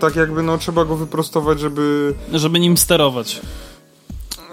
[0.00, 2.14] tak jakby no trzeba go wyprostować, żeby...
[2.32, 3.40] Żeby nim sterować.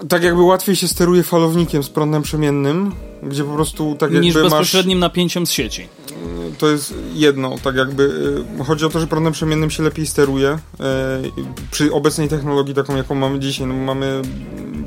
[0.08, 2.92] Tak jakby łatwiej się steruje falownikiem z prądem przemiennym,
[3.22, 5.08] gdzie po prostu tak jakby Niż bezpośrednim masz...
[5.08, 5.88] napięciem z sieci.
[6.58, 8.02] To jest jedno, tak jakby
[8.60, 10.58] y, chodzi o to, że prądem przemiennym się lepiej steruje y,
[11.70, 14.22] przy obecnej technologii taką, jaką mamy dzisiaj, no mamy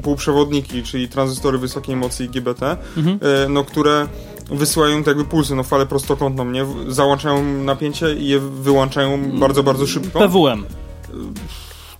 [0.01, 3.19] półprzewodniki, czyli tranzystory wysokiej mocy IGBT, mhm.
[3.45, 4.07] Y, no które
[4.51, 6.65] wysyłają tak jakby pulsy, no falę prostokątną, nie?
[6.87, 10.19] Załączają napięcie i je wyłączają bardzo, bardzo szybko.
[10.19, 10.65] PWM.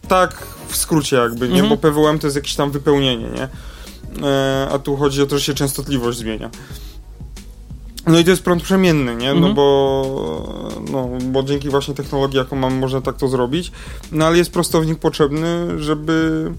[0.08, 1.62] Tak, w skrócie jakby, nie?
[1.62, 1.70] Mhm.
[1.70, 3.48] Bo PWM to jest jakieś tam wypełnienie, nie?
[4.28, 6.50] E, a tu chodzi o to, że się częstotliwość zmienia.
[8.08, 9.28] No i to jest prąd przemienny, nie?
[9.28, 9.56] No mhm.
[9.56, 13.72] bo, no bo dzięki właśnie technologii, jaką mamy, można tak to zrobić.
[14.12, 16.52] No ale jest prostownik potrzebny, żeby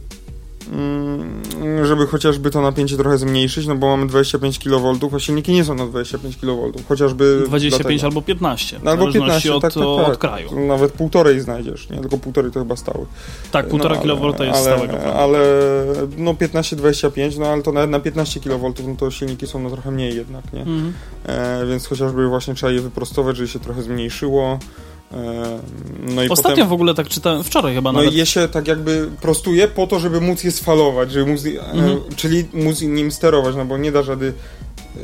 [1.83, 5.75] żeby chociażby to napięcie trochę zmniejszyć, no bo mamy 25 kV, a silniki nie są
[5.75, 10.09] na 25 kV, chociażby 25 albo 15, no, albo 15, od, tak, tak, tak.
[10.09, 10.67] od kraju.
[10.67, 11.99] Nawet półtorej znajdziesz, nie?
[11.99, 13.07] Tylko półtorej to chyba stały.
[13.53, 15.15] Tak, półtora no, kV jest ale, stałego.
[15.15, 15.39] Ale
[16.17, 19.91] no 15-25, no ale to nawet na 15 kV no to silniki są no trochę
[19.91, 20.61] mniej jednak, nie?
[20.61, 20.93] Mhm.
[21.27, 24.59] E, więc chociażby właśnie trzeba je wyprostować, żeby się trochę zmniejszyło.
[26.15, 28.11] No i Ostatnio potem, w ogóle tak czytałem, wczoraj chyba no nawet.
[28.11, 31.45] No i je się tak jakby prostuje po to, żeby móc je sfalować, żeby móc,
[31.47, 32.01] mhm.
[32.17, 34.33] czyli móc nim sterować, no bo nie da rady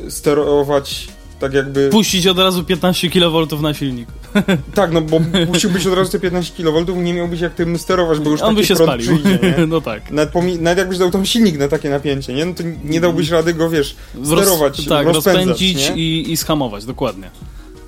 [0.09, 1.07] sterować
[1.39, 1.89] tak jakby...
[1.89, 4.09] Puścić od razu 15 kV na silnik.
[4.75, 8.29] Tak, no bo musiałbyś od razu te 15 kV, nie miałbyś jak tym sterować, bo
[8.29, 9.17] już On by się spalił.
[9.17, 9.67] przyjdzie, nie?
[9.67, 10.11] No tak.
[10.11, 12.45] Nawet, nawet jakbyś dał tam silnik na takie napięcie, nie?
[12.45, 17.29] No to nie dałbyś rady go, wiesz, sterować, Roz, Tak, rozpędzić i, i schamować, dokładnie.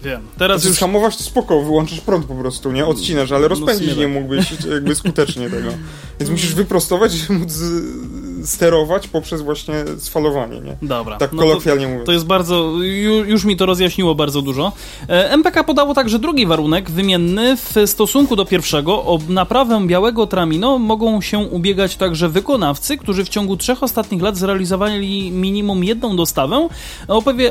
[0.04, 0.22] Wiem.
[0.38, 0.80] Teraz znaczy, już...
[0.80, 2.86] Hamować to spoko, wyłączysz prąd po prostu, nie?
[2.86, 5.70] Odcinasz, ale no, rozpędzić nie mógłbyś jakby skutecznie tego.
[6.20, 7.54] Więc musisz wyprostować, żeby móc
[8.46, 10.76] sterować poprzez właśnie sfalowanie, nie?
[10.82, 11.18] Dobra.
[11.18, 12.06] Tak no kolokwialnie mówiąc.
[12.06, 12.72] To jest bardzo,
[13.26, 14.72] już mi to rozjaśniło bardzo dużo.
[15.10, 18.94] E, MPK podało także drugi warunek wymienny w stosunku do pierwszego.
[18.94, 24.38] O naprawę białego tramino mogą się ubiegać także wykonawcy, którzy w ciągu trzech ostatnich lat
[24.38, 26.68] zrealizowali minimum jedną dostawę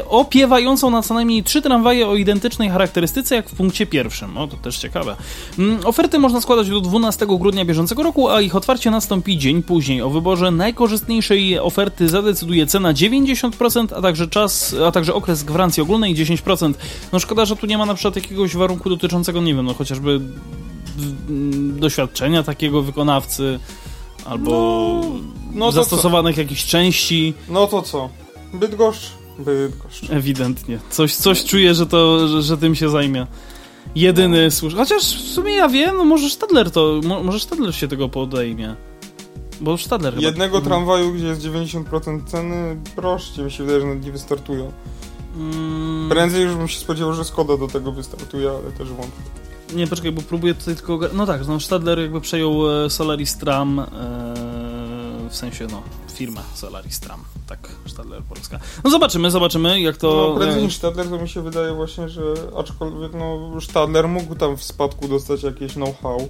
[0.08, 4.38] opiewającą na co najmniej trzy tramwaje o identycznej charakterystyce jak w punkcie pierwszym.
[4.38, 5.16] O, to też ciekawe.
[5.58, 10.02] Mm, oferty można składać do 12 grudnia bieżącego roku, a ich otwarcie nastąpi dzień później.
[10.02, 15.82] O wyborze najkonieczniejszego najkorzystniejszej oferty zadecyduje cena 90%, a także czas, a także okres gwarancji
[15.82, 16.74] ogólnej 10%.
[17.12, 20.20] No szkoda, że tu nie ma na przykład jakiegoś warunku dotyczącego, nie wiem, no chociażby
[21.78, 23.58] doświadczenia takiego wykonawcy
[24.24, 25.20] albo No,
[25.52, 27.34] no to zastosowanych jakichś części.
[27.48, 28.08] No to co?
[28.54, 29.10] Bydgoszcz?
[29.38, 30.10] Bydgoszcz.
[30.10, 30.78] Ewidentnie.
[30.90, 33.26] Coś, coś czuję, że to, że, że tym się zajmie.
[33.94, 34.78] Jedyny słuszny.
[34.78, 38.76] Chociaż w sumie ja wiem, no może Stadler to, mo, może Stadler się tego podejmie.
[39.60, 40.26] Bo Stadler chyba...
[40.26, 44.72] Jednego tramwaju, gdzie jest 90% ceny, proszę, mi się wydaje, że nawet nie wystartują.
[45.36, 49.22] Mm, Prędzej już bym się spodziewał, że Skoda do tego wystartuje, ale też wątpię.
[49.74, 50.98] nie, poczekaj, bo próbuję tutaj tylko...
[51.12, 53.84] No tak, no Stadler jakby przejął e, Solaris Tram, e,
[55.30, 55.82] w sensie, no,
[56.14, 57.20] firmę Solaris Tram.
[57.46, 58.58] Tak, Stadler Polska.
[58.84, 60.30] No zobaczymy, zobaczymy, jak to...
[60.34, 62.22] No, prędzej niż Stadler to mi się wydaje właśnie, że
[62.56, 66.28] aczkolwiek no Stadler mógł tam w spadku dostać jakieś know-how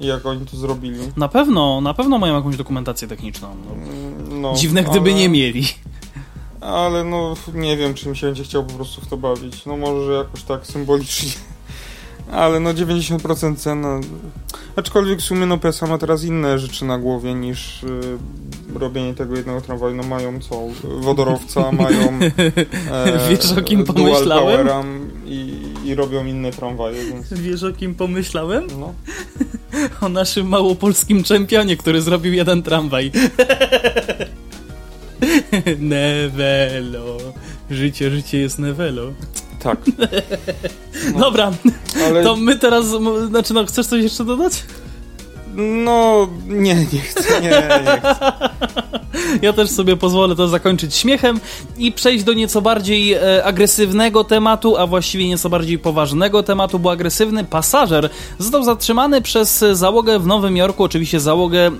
[0.00, 0.98] i jak oni to zrobili.
[1.16, 3.48] Na pewno, na pewno mają jakąś dokumentację techniczną.
[3.66, 3.72] No.
[3.74, 5.64] Mm, No, Dziwne, gdyby ale- nie mieli.
[6.60, 9.66] Ale no nie wiem, czy mi się będzie chciał po prostu w to bawić.
[9.66, 11.30] No może jakoś tak symbolicznie.
[12.32, 14.00] Ale no 90% cena.
[14.76, 17.88] Aczkolwiek w sumie no PSA ma teraz inne rzeczy na głowie niż y,
[18.74, 19.96] robienie tego jednego tramwaju.
[19.96, 20.62] No mają co?
[21.00, 22.18] Wodorowca, mają
[22.90, 24.58] e, Wiesz, o kim dual pomyślałem?
[24.58, 24.82] powera
[25.26, 25.54] i,
[25.84, 28.66] i robią inne tramwaje, więc Wiesz o kim pomyślałem?
[28.80, 28.94] no.
[30.00, 33.10] O naszym małopolskim czempionie, który zrobił jeden tramwaj.
[35.78, 37.16] Nevelo.
[37.70, 39.02] Życie, życie jest Nevelo.
[39.62, 39.78] Tak.
[41.20, 41.52] Dobra,
[42.06, 42.86] Ale to my teraz...
[43.28, 44.64] Znaczy, no, chcesz coś jeszcze dodać?
[45.54, 48.32] No nie, nie chcę, nie, nie chcę.
[49.42, 51.40] Ja też sobie pozwolę to zakończyć śmiechem
[51.78, 56.90] i przejść do nieco bardziej e, agresywnego tematu, a właściwie nieco bardziej poważnego tematu, bo
[56.90, 61.70] agresywny pasażer został zatrzymany przez załogę w Nowym Jorku, oczywiście załogę e,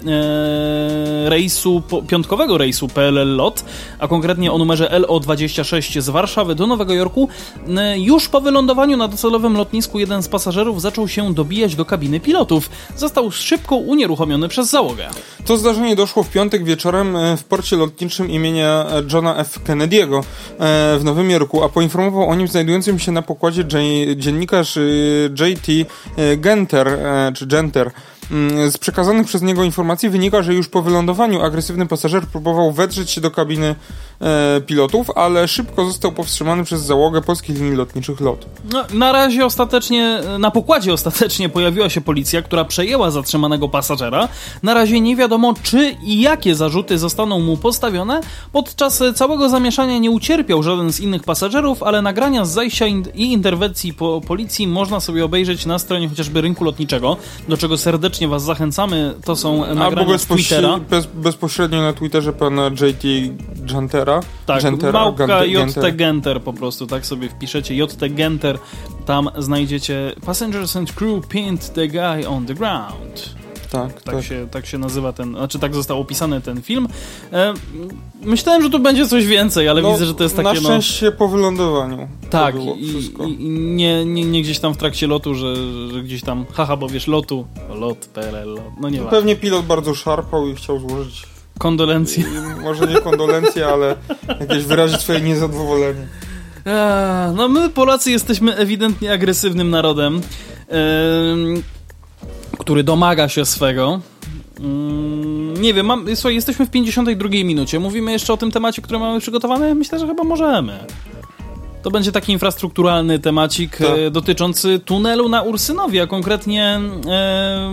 [1.31, 3.64] rejsu, po, piątkowego rejsu PLL LOT,
[3.99, 7.29] a konkretnie o numerze LO26 z Warszawy do Nowego Jorku.
[7.77, 12.21] E, już po wylądowaniu na docelowym lotnisku jeden z pasażerów zaczął się dobijać do kabiny
[12.21, 12.71] pilotów.
[12.97, 15.08] Został szybko unieruchomiony przez załogę.
[15.46, 19.58] To zdarzenie doszło w piątek wieczorem e, w porcie lotniczym imienia e, Johna F.
[19.64, 20.22] Kennedy'ego e,
[20.98, 24.80] w Nowym Jorku, a poinformował o nim znajdującym się na pokładzie dzi- dziennikarz e,
[25.38, 25.72] J.T.
[26.36, 26.98] Genter,
[27.34, 27.90] czy Genter.
[28.31, 33.11] Mm, Z przekazanych przez niego informacji wynika, że już po wylądowaniu agresywny pasażer próbował wedrzeć
[33.11, 33.74] się do kabiny
[34.20, 38.47] e, pilotów, ale szybko został powstrzymany przez załogę polskich linii lotniczych LOT.
[38.72, 44.28] No, na razie ostatecznie, na pokładzie ostatecznie pojawiła się policja, która przejęła zatrzymanego pasażera.
[44.62, 48.20] Na razie nie wiadomo, czy i jakie zarzuty zostaną mu postawione.
[48.53, 53.33] Podczas całego zamieszania nie ucierpiał żaden z innych pasażerów, ale nagrania z zajścia in- i
[53.33, 57.16] interwencji po policji można sobie obejrzeć na stronie chociażby rynku lotniczego,
[57.49, 59.14] do czego serdecznie Was zachęcamy.
[59.25, 60.68] To są Albo nagrania z Twittera.
[60.68, 63.09] bezpośrednio, bez, bezpośrednio na Twitterze pana J.T.
[63.57, 64.21] Gentera.
[64.47, 65.97] Tak, Gentera, małpka Gante- JT.
[65.97, 68.59] Genter po prostu, tak sobie wpiszecie JT Genter,
[69.07, 73.39] tam znajdziecie Passengers and crew pinned the guy on the ground.
[73.71, 74.25] Tak, Tak, tak.
[74.25, 76.89] Się, tak się nazywa ten, znaczy tak został opisany ten film.
[77.33, 77.55] E,
[78.23, 80.68] myślałem, że tu będzie coś więcej, ale No, widzę, że to jest Na takie no...
[80.68, 82.09] szczęście po wylądowaniu.
[82.31, 83.12] Tak, i,
[83.45, 85.55] i, nie, nie, nie gdzieś tam w trakcie lotu, że,
[85.93, 89.11] że gdzieś tam, haha, bo wiesz, lotu, lot, PRL, lot, no nie ma.
[89.11, 91.23] Pewnie pilot bardzo szarpał i chciał złożyć
[91.59, 92.25] Kondolencje.
[92.25, 93.97] i może nie kondolencje, ale
[94.41, 96.07] jakieś wyrazić swoje niezadowolenie.
[96.66, 100.14] Eee, No my Polacy jesteśmy ewidentnie agresywnym narodem,
[100.68, 101.62] em,
[102.71, 104.01] który domaga się swego.
[104.61, 107.81] Mm, Nie wiem, mam, słuchaj, jesteśmy w 52 minucie.
[107.81, 109.75] Mówimy jeszcze o tym temacie, który mamy przygotowany?
[109.75, 110.79] Myślę, że chyba możemy.
[111.83, 113.87] To będzie taki infrastrukturalny temacik Tak.
[113.99, 116.81] e, dotyczący tunelu na Ursynowie, a konkretnie.
[117.09, 117.71] e,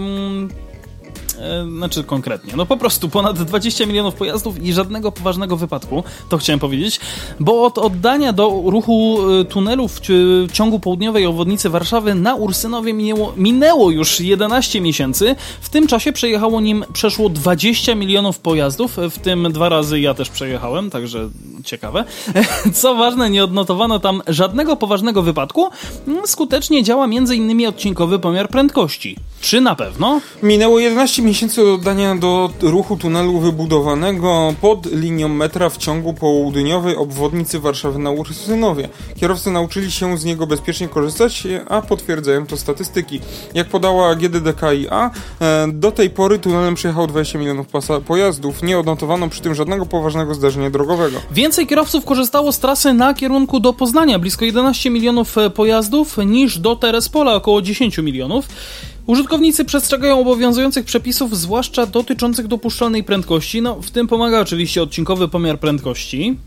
[1.77, 6.59] znaczy konkretnie, no po prostu ponad 20 milionów pojazdów i żadnego poważnego wypadku, to chciałem
[6.59, 6.99] powiedzieć,
[7.39, 10.13] bo od oddania do ruchu e, tunelu w ci-
[10.53, 16.61] ciągu południowej obwodnicy Warszawy na Ursynowie minęło, minęło już 11 miesięcy, w tym czasie przejechało
[16.61, 21.29] nim przeszło 20 milionów pojazdów, w tym dwa razy ja też przejechałem, także
[21.68, 22.03] ciekawe.
[22.74, 25.70] Co ważne, nie odnotowano tam żadnego poważnego wypadku,
[26.26, 27.68] skutecznie działa m.in.
[27.68, 29.15] odcinkowy pomiar prędkości.
[29.41, 30.22] Czy na pewno?
[30.43, 36.95] Minęło 11 miesięcy od oddania do ruchu tunelu wybudowanego pod linią metra w ciągu południowej
[36.95, 38.89] obwodnicy Warszawy na Ursynowie.
[39.15, 43.20] Kierowcy nauczyli się z niego bezpiecznie korzystać, a potwierdzają to statystyki.
[43.53, 45.11] Jak podała GDDKiA,
[45.41, 47.68] e, do tej pory tunelem przejechało 20 milionów
[48.07, 48.63] pojazdów.
[48.63, 51.18] Nie odnotowano przy tym żadnego poważnego zdarzenia drogowego.
[51.32, 56.18] Więcej więcej kierowców korzystało z trasy na kierunku do Poznania, blisko 11 milionów e, pojazdów,
[56.26, 58.47] niż do Terespola, około 10 milionów.
[59.05, 63.62] Użytkownicy przestrzegają obowiązujących przepisów, zwłaszcza dotyczących dopuszczalnej prędkości.
[63.62, 66.38] No, w tym pomaga oczywiście odcinkowy pomiar prędkości.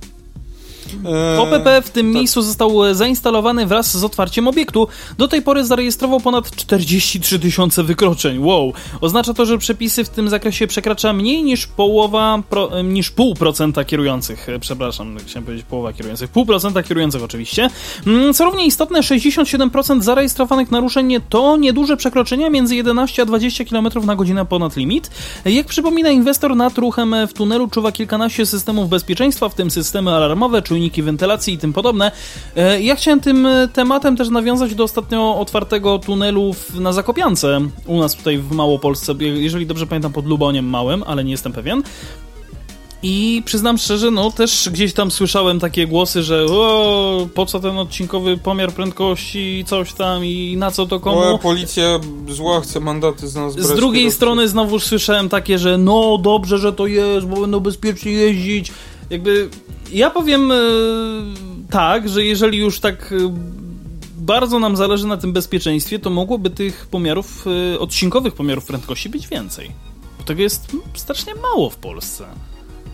[1.04, 4.88] E, OPP w tym miejscu został zainstalowany wraz z otwarciem obiektu.
[5.18, 8.38] Do tej pory zarejestrował ponad 43 tysiące wykroczeń.
[8.38, 8.72] Wow.
[9.00, 13.84] Oznacza to, że przepisy w tym zakresie przekracza mniej niż połowa, pro, niż pół procenta
[13.84, 14.48] kierujących.
[14.48, 16.30] E, Przepraszam, chciałem powiedzieć połowa kierujących.
[16.30, 17.70] Pół procenta kierujących oczywiście.
[18.06, 23.88] Mm, Co równie istotne, 67% zarejestrowanych naruszeń to nieduże przekroczenia między 11 a 20 km
[24.04, 25.10] na godzinę ponad limit.
[25.44, 30.62] Jak przypomina inwestor, nad ruchem w tunelu czuwa kilkanaście systemów bezpieczeństwa, w tym systemy alarmowe,
[30.62, 32.12] czujniki wentylacji i tym podobne.
[32.56, 37.98] E, Ja chciałem tym e, tematem też nawiązać do ostatnio otwartego tunelu na Zakopiance, u
[38.00, 41.82] nas tutaj w Małopolsce, jeżeli dobrze pamiętam pod Luboniem Małym, ale nie jestem pewien.
[43.02, 47.78] I przyznam szczerze, no też gdzieś tam słyszałem takie głosy, że o, po co ten
[47.78, 51.20] odcinkowy pomiar prędkości coś tam i na co to komu.
[51.20, 56.18] O, policja zła chce mandaty z nas Z drugiej strony znowu słyszałem takie, że no
[56.18, 58.72] dobrze, że to jest, bo będą bezpiecznie jeździć.
[59.10, 59.48] Jakby
[59.92, 60.56] ja powiem e,
[61.70, 63.16] tak, że jeżeli już tak e,
[64.18, 69.28] bardzo nam zależy na tym bezpieczeństwie, to mogłoby tych pomiarów, e, odcinkowych pomiarów prędkości być
[69.28, 69.70] więcej.
[70.18, 72.24] Bo tego jest strasznie mało w Polsce.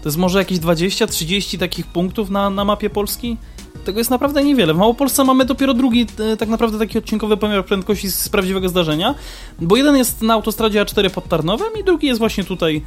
[0.03, 3.37] To jest może jakieś 20-30 takich punktów na, na mapie Polski?
[3.85, 4.75] Tego jest naprawdę niewiele.
[4.75, 6.07] W Małopolsce mamy dopiero drugi,
[6.39, 9.15] tak naprawdę taki odcinkowy pomiar prędkości z prawdziwego zdarzenia,
[9.61, 12.83] bo jeden jest na autostradzie A4 pod Tarnowem i drugi jest właśnie tutaj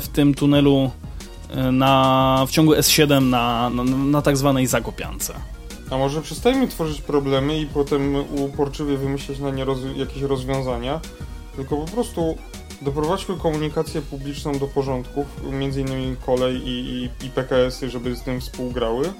[0.00, 0.90] w tym tunelu
[1.72, 5.34] na, w ciągu S7 na, na, na tak zwanej Zakopiance.
[5.90, 11.00] A może przestajmy tworzyć problemy i potem uporczywie wymyśleć na nie roz jakieś rozwiązania,
[11.56, 12.36] tylko po prostu
[12.82, 18.40] doprowadźmy komunikację publiczną do porządków, między innymi kolej i, i, i PKS-y, żeby z tym
[18.40, 19.12] współgrały.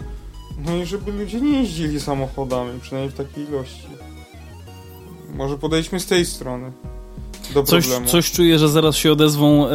[0.58, 3.88] No i żeby ludzie nie jeździli samochodami, przynajmniej w takiej ilości.
[5.34, 6.72] Może podejdźmy z tej strony
[7.54, 8.06] do Coś, problemu.
[8.10, 9.70] coś czuję, że zaraz się odezwą e,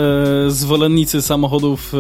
[0.48, 1.98] zwolennicy samochodów e,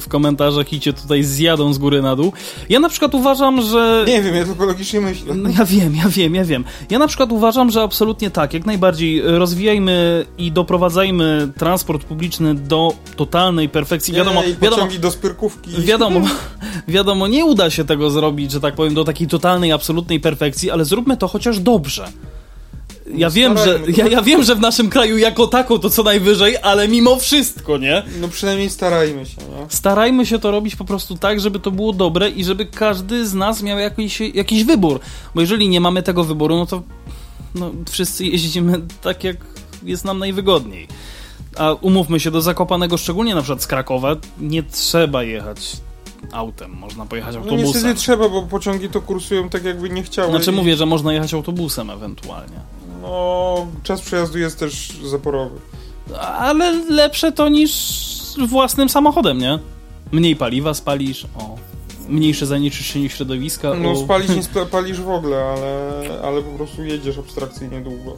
[0.00, 2.32] w komentarzach i cię tutaj zjadą z góry na dół.
[2.68, 4.04] Ja na przykład uważam, że...
[4.08, 5.34] Nie wiem, ja tylko logicznie myślę.
[5.34, 6.64] No ja wiem, ja wiem, ja wiem.
[6.90, 12.94] Ja na przykład uważam, że absolutnie tak, jak najbardziej rozwijajmy i doprowadzajmy transport publiczny do
[13.16, 14.14] totalnej perfekcji.
[14.14, 15.70] Wiadomo, Ej, wiadomo, do spyrkówki.
[15.82, 16.20] wiadomo,
[16.88, 20.84] wiadomo, nie uda się tego zrobić, że tak powiem, do takiej totalnej, absolutnej perfekcji, ale
[20.84, 22.04] zróbmy to chociaż dobrze.
[23.06, 26.02] Ja No wiem, że, ja, ja wiem, że w naszym kraju jako tako to co
[26.02, 28.02] najwyżej, ale mimo wszystko, nie?
[28.20, 29.66] No przynajmniej starajmy się, nie?
[29.68, 33.34] Starajmy się to robić po prostu tak, żeby to było dobre i żeby każdy z
[33.34, 35.00] nas miał jakiś, jakiś wybór.
[35.34, 36.82] Bo jeżeli nie mamy tego wyboru, no to
[37.54, 39.36] no, wszyscy jeździmy tak, jak
[39.82, 40.88] jest nam najwygodniej.
[41.56, 45.72] A umówmy się, do Zakopanego, szczególnie na przykład z Krakowa, nie trzeba jechać
[46.32, 47.66] autem, można pojechać No autobusem.
[47.66, 50.30] niestety trzeba, bo pociągi to kursują tak jakby nie chciały.
[50.30, 52.56] Znaczy i- mówię, że można jechać autobusem ewentualnie.
[53.04, 55.60] No, czas przejazdu jest też zaporowy.
[56.38, 57.72] Ale lepsze to niż
[58.48, 59.58] własnym samochodem, nie?
[60.12, 61.56] Mniej paliwa spalisz, o.
[62.08, 63.74] Mniejsze zanieczyszczenie środowiska.
[63.74, 63.96] No o.
[63.96, 65.90] spalić nie spla- palisz w ogóle, ale,
[66.24, 68.16] ale po prostu jedziesz abstrakcyjnie długo.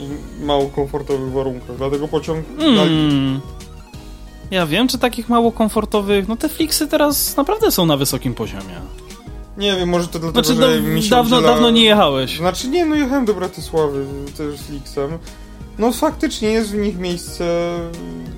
[0.00, 1.76] I mało komfortowych warunkach.
[1.76, 2.46] Dlatego pociąg.
[2.58, 3.40] Mm.
[4.50, 6.28] Ja wiem, czy takich mało komfortowych.
[6.28, 8.74] No te fliksy teraz naprawdę są na wysokim poziomie.
[9.58, 11.52] Nie wiem, może to dlatego, Znaczy, że no, mi się dawno, udziela...
[11.52, 12.36] dawno nie jechałeś.
[12.38, 14.06] Znaczy nie, no jechałem do Bratysławy
[14.36, 15.18] też z Lixem.
[15.78, 17.44] No faktycznie jest w nich miejsce,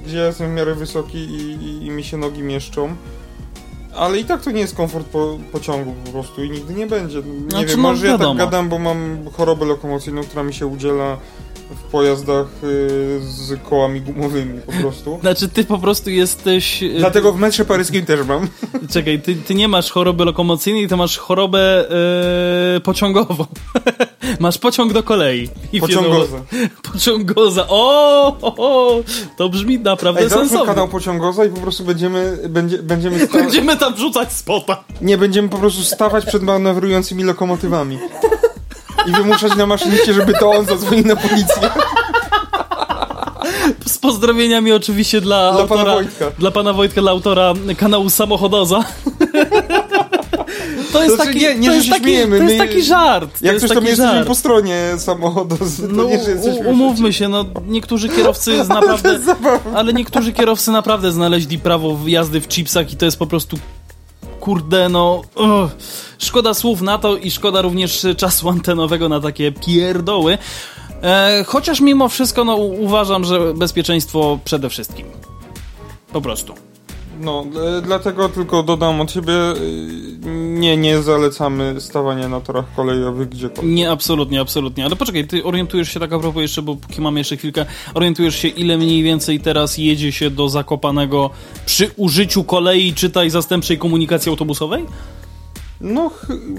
[0.07, 2.97] gdzie ja jestem w miarę wysoki i, i, i mi się nogi mieszczą.
[3.95, 7.18] Ale i tak to nie jest komfort po, pociągu po prostu i nigdy nie będzie.
[7.18, 10.66] Nie Znaczy, wiem, no, może ja tak gadam, bo mam chorobę lokomocyjną, która mi się
[10.66, 11.16] udziela
[11.71, 15.18] w pojazdach y, z kołami gumowymi po prostu.
[15.23, 16.83] Znaczy, ty po prostu jesteś.
[16.83, 18.49] y, Dlatego w metrze paryskim też mam.
[18.95, 21.85] Czekaj, ty, ty nie masz choroby lokomocyjnej, ty masz chorobę
[22.75, 23.47] yy, pociągową.
[24.41, 25.49] masz pociąg do kolei.
[25.73, 26.37] I Pociągoza.
[26.37, 27.66] wiadomo- Pociągoza.
[27.68, 29.01] O, o, o,
[29.37, 30.66] to brzmi naprawdę Ej, sensownie.
[30.66, 34.85] kanał pociągoza i po prostu będziemy, będzie, będziemy sta- Będziemy tam wrzucać spota.
[35.03, 37.99] Nie, będziemy po prostu stawać przed manewrującymi lokomotywami.
[39.11, 41.70] I wymuszać na maszyniście, żeby to on zadzwonił na policję.
[43.86, 46.24] Z pozdrowieniami oczywiście dla, Dla autora, pana Wojtka.
[46.38, 48.84] Dla pana Wojtka, dla autora kanału Samochodoza.
[50.92, 53.42] To jest Znaczy, taki, nie, nie, to jest taki, śmiejemy, to jest taki żart.
[53.42, 54.28] Jak coś, to taki my jesteśmy żart.
[54.28, 55.56] po stronie samochodu.
[55.56, 59.18] To No, nie, że jesteśmy umówmy się, no niektórzy kierowcy naprawdę,
[59.74, 63.58] ale niektórzy kierowcy naprawdę znaleźli prawo jazdy w chipsach i to jest po prostu
[64.41, 65.70] kurde, no ugh.
[66.18, 70.38] szkoda słów na to i szkoda również czasu antenowego na takie pierdoły.
[71.03, 75.07] E, chociaż mimo wszystko, no uważam, że bezpieczeństwo przede wszystkim.
[76.12, 76.70] Po prostu.
[77.21, 77.45] No,
[77.79, 79.55] e, dlatego tylko dodam od siebie, e,
[80.35, 83.75] nie, nie zalecamy stawania na torach kolejowych gdziekolwiek.
[83.75, 84.85] Nie, absolutnie, absolutnie.
[84.85, 88.37] Ale poczekaj, ty orientujesz się tak a propos jeszcze, bo póki mamy jeszcze chwilkę, orientujesz
[88.37, 91.31] się ile mniej więcej teraz jedzie się do Zakopanego
[91.66, 94.85] przy użyciu kolei, czytaj zastępczej komunikacji autobusowej?
[95.81, 96.11] No,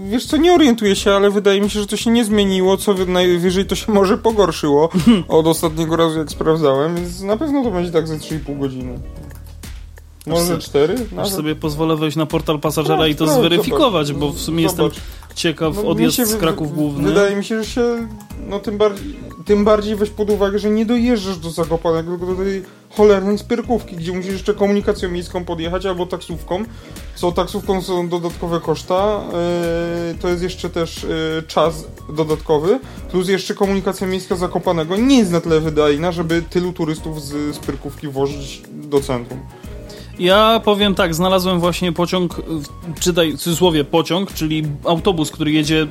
[0.09, 2.93] wiesz co, nie orientuję się, ale wydaje mi się, że to się nie zmieniło, co
[2.93, 4.89] wy- najwyżej to się może pogorszyło
[5.27, 8.99] od ostatniego razu, jak sprawdzałem, więc na pewno to będzie tak ze 3,5 godziny.
[10.27, 10.95] Może 4?
[11.17, 14.19] Aż sobie pozwolę wejść na portal pasażera Tak, i to tak, zweryfikować, zobacz.
[14.21, 14.93] bo w sumie Zobacz.
[14.93, 17.07] jestem ciekaw No, odjazd się z Kraków Główny.
[17.09, 18.07] Wydaje mi się, że się,
[18.47, 19.15] no tym bardziej,
[19.45, 22.63] tym bardziej weź pod uwagę, że nie dojeżdżasz do Zakopanego, tylko do tej
[22.97, 26.63] cholernej spyrkówki, gdzie musisz jeszcze komunikacją miejską podjechać albo taksówką.
[27.15, 29.21] Co taksówką są dodatkowe koszta,
[30.07, 32.79] yy, to jest jeszcze też yy, czas dodatkowy,
[33.11, 38.07] plus jeszcze komunikacja miejska Zakopanego nie jest na tyle wydajna, żeby tylu turystów z spyrkówki
[38.07, 39.39] wozić do centrum.
[40.19, 42.41] Ja powiem tak, znalazłem właśnie pociąg,
[42.99, 45.87] czytaj w cudzysłowie pociąg, czyli autobus, który jedzie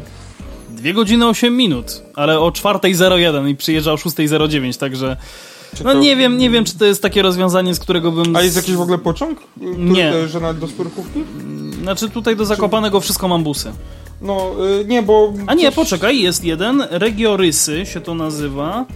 [0.70, 5.16] 2 godziny 8 minut, ale o 4.01 i przyjeżdża o 6.09, także
[5.76, 8.36] Czy no to- nie wiem, nie wiem, czy to jest takie rozwiązanie, z którego bym...
[8.36, 9.40] A jest jakiś w ogóle pociąg?
[9.40, 10.10] który Nie.
[10.10, 11.20] dojeżdża nawet do spyrkówki?
[11.82, 13.72] Znaczy tutaj do Zakopanego wszystko mam busy.
[14.22, 15.32] No, yy, nie, bo...
[15.46, 18.86] A nie, poczekaj, jest jeden, Regiorysy się to nazywa.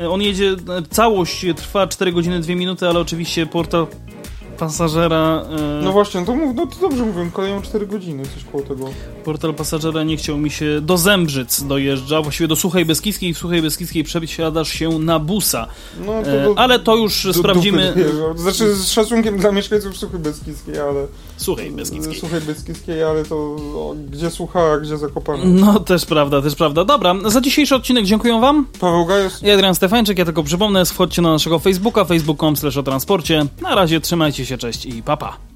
[0.00, 0.56] E, On jedzie, e,
[0.90, 3.86] całość trwa 4 godziny 2 minuty, ale oczywiście portal
[4.58, 5.44] pasażera...
[5.80, 8.88] e, No właśnie, to, mów, no to dobrze mówię, koleją 4 godziny, coś koło tego.
[9.24, 13.38] Portal pasażera nie chciał mi się do Zembrzyc dojeżdża, właściwie do Suchej Beskidzkiej i w
[13.38, 15.66] Suchej Beskidzkiej przesiadasz się na busa.
[16.06, 17.94] No, E, ale to już do sprawdzimy.
[18.36, 21.06] Znaczy z szacunkiem dla mieszkańców Suchej Beskidzkiej, ale...
[21.36, 22.20] Suchej Beskidzkiej.
[22.20, 25.44] Suchej Beskidzkiej, ale to o, gdzie Sucha, gdzie Zakopane.
[25.44, 26.84] No, też prawda, też prawda.
[26.84, 28.66] Dobra, za dzisiejszy odcinek dziękuję wam.
[28.80, 32.82] Paweł Gajos, I Adrian Stefańczyk, ja tylko przypomnę, wchodźcie na naszego Facebooka, facebook.com slash o
[32.82, 33.46] transporcie.
[33.60, 35.22] Na razie trzymajcie się, cześć i papa.
[35.22, 35.51] Pa.